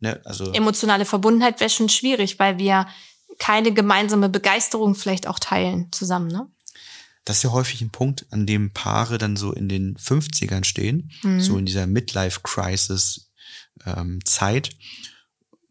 ne? 0.00 0.20
Also 0.24 0.52
Emotionale 0.52 1.04
Verbundenheit 1.04 1.60
wäre 1.60 1.70
schon 1.70 1.88
schwierig, 1.88 2.38
weil 2.38 2.58
wir 2.58 2.86
keine 3.38 3.72
gemeinsame 3.72 4.28
Begeisterung 4.28 4.94
vielleicht 4.94 5.26
auch 5.26 5.38
teilen 5.38 5.90
zusammen, 5.92 6.28
ne? 6.28 6.48
Das 7.24 7.36
ist 7.36 7.42
ja 7.44 7.52
häufig 7.52 7.80
ein 7.80 7.90
Punkt, 7.90 8.26
an 8.30 8.46
dem 8.46 8.72
Paare 8.72 9.16
dann 9.16 9.36
so 9.36 9.52
in 9.52 9.68
den 9.68 9.96
50ern 9.96 10.64
stehen, 10.64 11.12
mhm. 11.22 11.40
so 11.40 11.56
in 11.56 11.66
dieser 11.66 11.86
Midlife-Crisis 11.86 13.30
ähm, 13.86 14.18
Zeit 14.24 14.70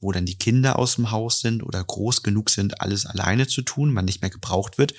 wo 0.02 0.12
dann 0.12 0.26
die 0.26 0.38
Kinder 0.38 0.80
aus 0.80 0.95
dem 0.95 1.12
Haus 1.12 1.39
sind 1.39 1.63
oder 1.63 1.82
groß 1.84 2.24
genug 2.24 2.50
sind, 2.50 2.82
alles 2.82 3.06
alleine 3.06 3.47
zu 3.47 3.62
tun, 3.62 3.93
man 3.93 4.06
nicht 4.06 4.21
mehr 4.21 4.32
gebraucht 4.32 4.78
wird 4.78 4.95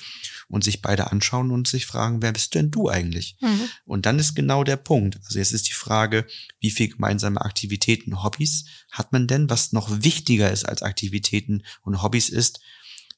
und 0.52 0.62
sich 0.62 0.82
beide 0.82 1.10
anschauen 1.10 1.50
und 1.50 1.66
sich 1.66 1.86
fragen, 1.86 2.20
wer 2.20 2.30
bist 2.30 2.54
denn 2.54 2.70
du 2.70 2.90
eigentlich? 2.90 3.36
Mhm. 3.40 3.70
Und 3.86 4.04
dann 4.04 4.18
ist 4.18 4.34
genau 4.34 4.64
der 4.64 4.76
Punkt. 4.76 5.18
Also 5.24 5.38
jetzt 5.38 5.52
ist 5.52 5.66
die 5.66 5.72
Frage, 5.72 6.26
wie 6.60 6.70
viel 6.70 6.88
gemeinsame 6.88 7.40
Aktivitäten, 7.40 8.22
Hobbys 8.22 8.66
hat 8.90 9.12
man 9.12 9.26
denn, 9.26 9.48
was 9.48 9.72
noch 9.72 9.88
wichtiger 10.02 10.52
ist 10.52 10.68
als 10.68 10.82
Aktivitäten 10.82 11.62
und 11.80 12.02
Hobbys 12.02 12.28
ist, 12.28 12.60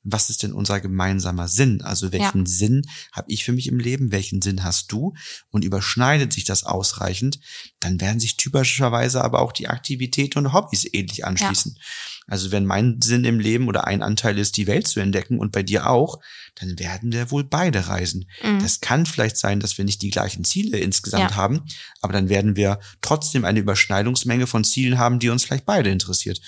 was 0.05 0.29
ist 0.29 0.43
denn 0.43 0.53
unser 0.53 0.81
gemeinsamer 0.81 1.49
Sinn? 1.49 1.81
Also 1.83 2.13
welchen 2.13 2.45
ja. 2.45 2.47
Sinn 2.47 2.83
habe 3.13 3.33
ich 3.33 3.45
für 3.45 3.53
mich 3.53 3.67
im 3.67 3.79
Leben? 3.79 4.13
Welchen 4.13 4.43
Sinn 4.43 4.63
hast 4.63 4.93
du? 4.93 5.15
Und 5.49 5.65
überschneidet 5.65 6.33
sich 6.33 6.45
das 6.45 6.65
ausreichend? 6.65 7.41
Dann 7.81 8.01
werden 8.01 8.21
sich 8.21 8.37
typischerweise 8.37 9.25
aber 9.25 9.41
auch 9.41 9.53
die 9.53 9.69
Aktivitäten 9.69 10.39
und 10.39 10.53
Hobbys 10.53 10.87
ähnlich 10.93 11.25
anschließen. 11.25 11.77
Ja. 11.77 11.83
Also 12.27 12.53
wenn 12.53 12.67
mein 12.67 13.01
Sinn 13.03 13.25
im 13.25 13.41
Leben 13.41 13.67
oder 13.67 13.87
ein 13.87 14.03
Anteil 14.03 14.39
ist, 14.39 14.57
die 14.57 14.67
Welt 14.67 14.87
zu 14.87 15.01
entdecken 15.01 15.39
und 15.39 15.53
bei 15.53 15.63
dir 15.63 15.89
auch, 15.89 16.21
dann 16.55 16.79
werden 16.79 17.13
wir 17.13 17.31
wohl 17.31 17.45
beide 17.45 17.89
reisen. 17.89 18.27
Mhm. 18.43 18.61
Das 18.61 18.81
kann 18.81 19.07
vielleicht 19.07 19.37
sein, 19.37 19.61
dass 19.61 19.79
wir 19.79 19.85
nicht 19.85 20.03
die 20.03 20.11
gleichen 20.11 20.45
Ziele 20.45 20.79
insgesamt 20.79 21.31
ja. 21.31 21.37
haben, 21.37 21.65
aber 22.01 22.13
dann 22.13 22.29
werden 22.29 22.57
wir 22.57 22.79
trotzdem 23.01 23.45
eine 23.45 23.61
Überschneidungsmenge 23.61 24.47
von 24.47 24.65
Zielen 24.65 24.99
haben, 24.99 25.19
die 25.19 25.31
uns 25.31 25.45
vielleicht 25.45 25.67
beide 25.67 25.91
interessiert. 25.91 26.41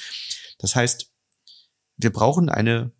Das 0.59 0.75
heißt, 0.75 1.11
wir 1.99 2.13
brauchen 2.13 2.49
eine 2.49 2.93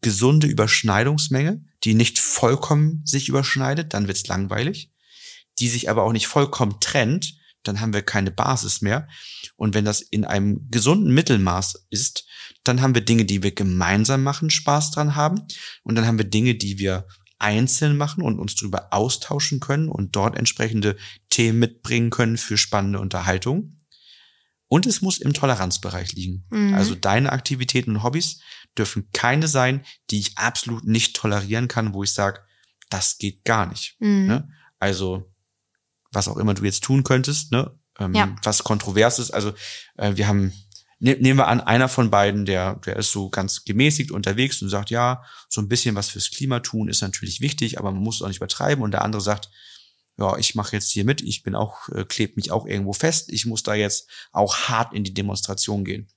gesunde 0.00 0.46
Überschneidungsmenge, 0.46 1.64
die 1.84 1.94
nicht 1.94 2.18
vollkommen 2.18 3.02
sich 3.04 3.28
überschneidet, 3.28 3.94
dann 3.94 4.08
wird's 4.08 4.26
langweilig, 4.26 4.92
die 5.58 5.68
sich 5.68 5.88
aber 5.90 6.02
auch 6.02 6.12
nicht 6.12 6.26
vollkommen 6.26 6.76
trennt, 6.80 7.36
dann 7.62 7.80
haben 7.80 7.92
wir 7.92 8.02
keine 8.02 8.30
Basis 8.30 8.80
mehr. 8.80 9.08
Und 9.56 9.74
wenn 9.74 9.84
das 9.84 10.00
in 10.00 10.24
einem 10.24 10.68
gesunden 10.70 11.12
Mittelmaß 11.12 11.86
ist, 11.90 12.26
dann 12.64 12.80
haben 12.80 12.94
wir 12.94 13.04
Dinge, 13.04 13.24
die 13.24 13.42
wir 13.42 13.54
gemeinsam 13.54 14.22
machen, 14.22 14.50
Spaß 14.50 14.92
dran 14.92 15.16
haben. 15.16 15.42
Und 15.82 15.94
dann 15.94 16.06
haben 16.06 16.18
wir 16.18 16.26
Dinge, 16.26 16.54
die 16.54 16.78
wir 16.78 17.06
einzeln 17.38 17.96
machen 17.96 18.22
und 18.22 18.38
uns 18.38 18.54
darüber 18.54 18.92
austauschen 18.92 19.60
können 19.60 19.88
und 19.88 20.16
dort 20.16 20.36
entsprechende 20.36 20.96
Themen 21.28 21.58
mitbringen 21.58 22.10
können 22.10 22.38
für 22.38 22.56
spannende 22.56 23.00
Unterhaltung. 23.00 23.78
Und 24.68 24.86
es 24.86 25.00
muss 25.00 25.18
im 25.18 25.32
Toleranzbereich 25.32 26.12
liegen. 26.14 26.44
Mhm. 26.50 26.74
Also 26.74 26.94
deine 26.94 27.32
Aktivitäten 27.32 27.90
und 27.96 28.02
Hobbys 28.02 28.40
dürfen 28.78 29.08
keine 29.12 29.48
sein, 29.48 29.84
die 30.10 30.18
ich 30.18 30.38
absolut 30.38 30.84
nicht 30.84 31.16
tolerieren 31.16 31.68
kann, 31.68 31.94
wo 31.94 32.02
ich 32.02 32.12
sage, 32.12 32.40
das 32.90 33.18
geht 33.18 33.44
gar 33.44 33.66
nicht. 33.66 33.96
Mhm. 33.98 34.26
Ne? 34.26 34.48
Also, 34.78 35.32
was 36.12 36.28
auch 36.28 36.36
immer 36.36 36.54
du 36.54 36.64
jetzt 36.64 36.84
tun 36.84 37.02
könntest, 37.02 37.52
ne? 37.52 37.78
Ähm, 37.98 38.14
ja. 38.14 38.36
was 38.42 38.62
kontrovers 38.62 39.18
ist. 39.18 39.30
Also, 39.30 39.54
äh, 39.96 40.16
wir 40.16 40.28
haben 40.28 40.52
ne, 40.98 41.16
nehmen 41.16 41.38
wir 41.38 41.48
an, 41.48 41.60
einer 41.60 41.88
von 41.88 42.10
beiden, 42.10 42.44
der, 42.44 42.76
der 42.76 42.96
ist 42.96 43.12
so 43.12 43.30
ganz 43.30 43.64
gemäßigt 43.64 44.10
unterwegs 44.10 44.62
und 44.62 44.68
sagt, 44.68 44.90
ja, 44.90 45.24
so 45.48 45.60
ein 45.60 45.68
bisschen 45.68 45.94
was 45.94 46.10
fürs 46.10 46.30
Klima 46.30 46.60
tun 46.60 46.88
ist 46.88 47.00
natürlich 47.00 47.40
wichtig, 47.40 47.78
aber 47.78 47.92
man 47.92 48.02
muss 48.02 48.16
es 48.16 48.22
auch 48.22 48.28
nicht 48.28 48.38
übertreiben. 48.38 48.82
Und 48.82 48.92
der 48.92 49.02
andere 49.02 49.22
sagt, 49.22 49.50
ja, 50.18 50.36
ich 50.38 50.54
mache 50.54 50.76
jetzt 50.76 50.90
hier 50.90 51.04
mit, 51.04 51.20
ich 51.20 51.42
bin 51.42 51.54
auch, 51.54 51.88
äh, 51.90 52.04
klebe 52.04 52.34
mich 52.36 52.50
auch 52.50 52.66
irgendwo 52.66 52.92
fest, 52.92 53.30
ich 53.30 53.46
muss 53.46 53.62
da 53.62 53.74
jetzt 53.74 54.08
auch 54.32 54.56
hart 54.68 54.94
in 54.94 55.04
die 55.04 55.14
Demonstration 55.14 55.84
gehen. 55.84 56.08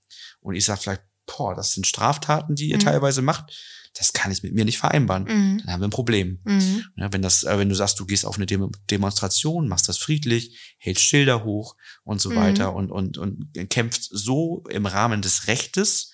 Und 0.42 0.56
ich 0.56 0.64
sage 0.66 0.82
vielleicht, 0.82 1.04
boah, 1.38 1.56
das 1.56 1.74
sind 1.74 1.88
Straftaten, 1.88 2.56
die 2.56 2.70
ihr 2.70 2.78
mhm. 2.78 2.82
teilweise 2.82 3.22
macht. 3.22 3.54
Das 3.96 4.14
kann 4.14 4.32
ich 4.32 4.44
mit 4.44 4.54
mir 4.54 4.66
nicht 4.66 4.78
vereinbaren. 4.78 5.24
Mhm. 5.24 5.58
Dann 5.60 5.74
haben 5.74 5.82
wir 5.82 5.88
ein 5.88 5.92
Problem. 5.92 6.40
Mhm. 6.44 6.86
Ja, 6.96 7.12
wenn 7.12 7.22
das, 7.22 7.44
äh, 7.44 7.58
wenn 7.58 7.70
du 7.70 7.76
sagst, 7.76 8.00
du 8.00 8.06
gehst 8.06 8.26
auf 8.26 8.38
eine 8.38 8.46
Dem 8.46 8.72
Demonstration, 8.90 9.68
machst 9.68 9.90
das 9.90 9.98
friedlich, 9.98 10.76
hältst 10.78 11.04
Schilder 11.04 11.44
hoch 11.44 11.76
und 12.04 12.22
so 12.22 12.30
mhm. 12.30 12.36
weiter 12.36 12.74
und, 12.74 12.92
und, 12.92 13.18
und 13.18 13.52
kämpfst 13.70 14.10
so 14.12 14.64
im 14.70 14.86
Rahmen 14.86 15.22
des 15.22 15.48
Rechtes 15.48 16.12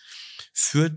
für 0.53 0.95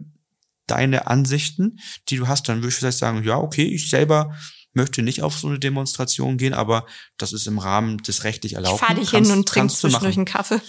deine 0.67 1.07
Ansichten, 1.07 1.79
die 2.09 2.17
du 2.17 2.29
hast, 2.29 2.49
dann 2.49 2.59
würde 2.59 2.69
ich 2.69 2.75
vielleicht 2.75 2.99
sagen, 2.99 3.25
ja, 3.25 3.39
okay, 3.39 3.65
ich 3.65 3.91
selber 3.91 4.37
möchte 4.79 5.03
nicht 5.03 5.23
auf 5.23 5.37
so 5.37 5.49
eine 5.49 5.59
Demonstration 5.59 6.39
gehen, 6.39 6.55
aber 6.55 6.87
das 7.19 7.33
ist 7.33 7.47
im 7.47 7.59
Rahmen 7.59 7.99
des 7.99 8.25
rechtlich 8.25 8.55
Erlaubten. 8.55 8.87
Fahr 8.87 8.95
dich 8.95 9.11
hin 9.11 9.31
und 9.31 9.47
trinkst 9.47 9.81
zwischendurch 9.81 10.17
einen 10.17 10.25
Kaffee. 10.25 10.61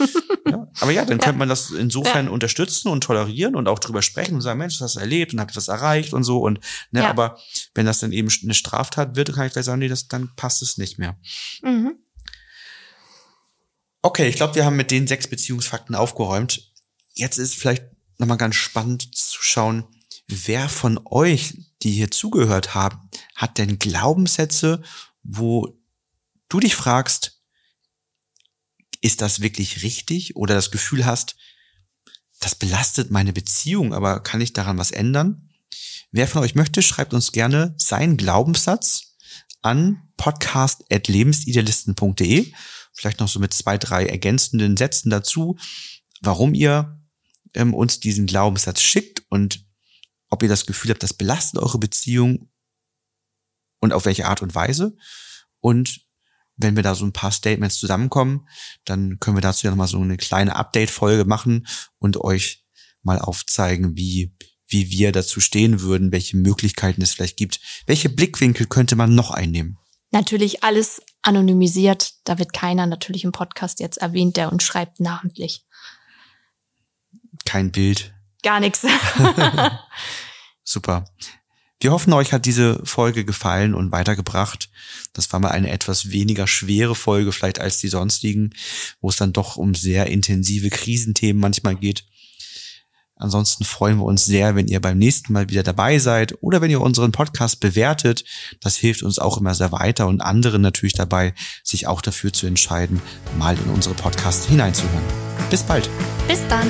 Ja, 0.46 0.68
aber 0.82 0.92
ja, 0.92 1.06
dann 1.06 1.18
ja. 1.20 1.24
könnte 1.24 1.38
man 1.38 1.48
das 1.48 1.70
insofern 1.70 2.26
ja. 2.26 2.32
unterstützen 2.32 2.90
und 2.90 3.04
tolerieren 3.04 3.56
und 3.56 3.68
auch 3.68 3.80
drüber 3.80 4.02
sprechen 4.02 4.36
und 4.36 4.42
sagen, 4.42 4.58
Mensch, 4.58 4.80
das 4.80 4.82
hast 4.86 4.96
du 4.96 5.00
erlebt 5.00 5.32
und 5.32 5.40
habt 5.40 5.56
was 5.56 5.68
erreicht 5.68 6.14
und 6.14 6.24
so 6.24 6.40
und 6.40 6.60
ne, 6.92 7.08
aber 7.08 7.38
wenn 7.76 7.86
das 7.86 8.00
dann 8.00 8.12
eben 8.12 8.30
eine 8.44 8.54
Straftat 8.54 9.16
wird, 9.16 9.30
dann 9.30 9.36
kann 9.36 9.48
ich 9.48 9.54
gleich 9.54 9.66
sagen, 9.66 9.80
nee, 9.80 9.88
das, 9.88 10.08
dann 10.08 10.36
passt 10.36 10.62
es 10.62 10.78
nicht 10.78 10.98
mehr. 10.98 11.18
Mhm. 11.62 11.96
Okay, 14.02 14.28
ich 14.28 14.36
glaube, 14.36 14.56
wir 14.56 14.66
haben 14.66 14.76
mit 14.76 14.92
den 14.92 15.08
sechs 15.08 15.28
Beziehungsfakten 15.28 15.94
aufgeräumt. 15.94 16.74
Jetzt 17.14 17.38
ist 17.38 17.56
vielleicht 17.56 17.84
nochmal 18.18 18.38
ganz 18.38 18.56
spannend 18.56 19.16
zu 19.16 19.42
schauen, 19.42 19.86
wer 20.28 20.68
von 20.70 21.00
euch, 21.06 21.54
die 21.84 21.92
hier 21.92 22.12
zugehört 22.12 22.76
haben, 22.76 23.10
hat 23.36 23.58
denn 23.58 23.80
Glaubenssätze, 23.80 24.82
wo 25.24 25.80
du 26.50 26.60
dich 26.60 26.76
fragst, 26.76 27.42
ist 29.02 29.22
das 29.22 29.42
wirklich 29.42 29.84
richtig 29.84 30.36
oder 30.36 30.56
das 30.56 30.72
Gefühl 30.72 31.06
hast, 31.06 31.38
das 32.40 32.56
belastet 32.56 33.12
meine 33.12 33.34
Beziehung, 33.34 33.94
aber 33.94 34.22
kann 34.22 34.42
ich 34.42 34.54
daran 34.54 34.78
was 34.78 34.92
ändern? 34.92 35.50
Wer 36.12 36.28
von 36.28 36.42
euch 36.42 36.56
möchte, 36.56 36.82
schreibt 36.82 37.14
uns 37.14 37.32
gerne 37.32 37.76
seinen 37.78 38.18
Glaubenssatz 38.18 39.16
an 39.62 40.10
podcast.lebensidealisten.de. 40.18 42.52
Vielleicht 42.94 43.20
noch 43.20 43.28
so 43.28 43.40
mit 43.40 43.54
zwei, 43.54 43.78
drei 43.78 44.08
ergänzenden 44.08 44.76
Sätzen 44.76 45.12
dazu, 45.12 45.58
warum 46.22 46.54
ihr 46.54 47.00
ähm, 47.54 47.74
uns 47.74 48.00
diesen 48.00 48.26
Glaubenssatz 48.26 48.82
schickt 48.82 49.24
und 49.30 49.66
ob 50.30 50.44
ihr 50.44 50.50
das 50.50 50.66
Gefühl 50.66 50.92
habt, 50.92 51.04
das 51.04 51.14
belastet 51.14 51.62
eure 51.62 51.80
Beziehung 51.80 52.50
und 53.80 53.94
auf 53.94 54.06
welche 54.06 54.28
Art 54.28 54.42
und 54.42 54.56
Weise. 54.56 54.96
Und 55.60 56.02
wenn 56.56 56.76
wir 56.76 56.84
da 56.84 56.94
so 56.94 57.06
ein 57.06 57.14
paar 57.14 57.32
Statements 57.32 57.78
zusammenkommen, 57.78 58.48
dann 58.86 59.20
können 59.20 59.38
wir 59.38 59.42
dazu 59.42 59.66
ja 59.66 59.72
nochmal 59.72 59.88
so 59.88 60.00
eine 60.00 60.18
kleine 60.18 60.56
Update-Folge 60.56 61.26
machen 61.26 61.68
und 62.00 62.18
euch 62.18 62.66
mal 63.02 63.20
aufzeigen, 63.20 63.96
wie, 63.96 64.36
wie 64.68 64.90
wir 64.90 65.12
dazu 65.12 65.40
stehen 65.40 65.82
würden, 65.82 66.12
welche 66.12 66.38
Möglichkeiten 66.38 67.02
es 67.02 67.14
vielleicht 67.14 67.38
gibt. 67.38 67.62
Welche 67.86 68.10
Blickwinkel 68.10 68.68
könnte 68.68 68.96
man 68.96 69.16
noch 69.16 69.32
einnehmen? 69.32 69.78
Natürlich 70.12 70.64
alles 70.64 71.02
anonymisiert. 71.22 72.16
Da 72.26 72.40
wird 72.40 72.52
keiner 72.52 72.88
natürlich 72.88 73.24
im 73.24 73.32
Podcast 73.32 73.80
jetzt 73.80 73.98
erwähnt, 73.98 74.36
der 74.38 74.52
uns 74.52 74.64
schreibt 74.64 75.00
namentlich. 75.00 75.66
Kein 77.46 77.72
Bild. 77.72 78.14
Gar 78.44 78.60
nichts. 78.60 78.86
Super. 80.64 81.06
Wir 81.82 81.92
hoffen, 81.92 82.12
euch 82.12 82.34
hat 82.34 82.46
diese 82.46 82.82
Folge 82.84 83.24
gefallen 83.24 83.74
und 83.74 83.92
weitergebracht. 83.92 84.70
Das 85.14 85.32
war 85.32 85.40
mal 85.40 85.52
eine 85.52 85.72
etwas 85.72 86.12
weniger 86.12 86.46
schwere 86.46 86.94
Folge 86.94 87.32
vielleicht 87.32 87.60
als 87.60 87.80
die 87.80 87.88
sonstigen, 87.88 88.54
wo 89.00 89.10
es 89.10 89.16
dann 89.16 89.32
doch 89.32 89.56
um 89.56 89.74
sehr 89.76 90.08
intensive 90.08 90.70
Krisenthemen 90.70 91.42
manchmal 91.42 91.76
geht. 91.76 92.04
Ansonsten 93.16 93.66
freuen 93.66 93.98
wir 93.98 94.06
uns 94.06 94.26
sehr, 94.26 94.56
wenn 94.56 94.68
ihr 94.68 94.80
beim 94.80 94.98
nächsten 94.98 95.34
Mal 95.34 95.50
wieder 95.50 95.64
dabei 95.64 96.00
seid 96.00 96.42
oder 96.42 96.62
wenn 96.62 96.72
ihr 96.72 96.80
unseren 96.80 97.12
Podcast 97.12 97.60
bewertet. 97.60 98.24
Das 98.62 98.78
hilft 98.78 99.04
uns 99.04 99.20
auch 99.20 99.38
immer 99.38 99.54
sehr 99.56 99.74
weiter 99.74 100.08
und 100.08 100.22
anderen 100.22 100.62
natürlich 100.62 100.94
dabei, 100.94 101.34
sich 101.64 101.88
auch 101.88 102.02
dafür 102.02 102.32
zu 102.32 102.48
entscheiden, 102.48 103.02
mal 103.38 103.58
in 103.58 103.70
unsere 103.72 103.96
Podcasts 103.96 104.48
hineinzuhören. 104.48 105.04
Bis 105.50 105.64
bald. 105.64 105.90
Bis 106.28 106.40
dann. 106.48 106.68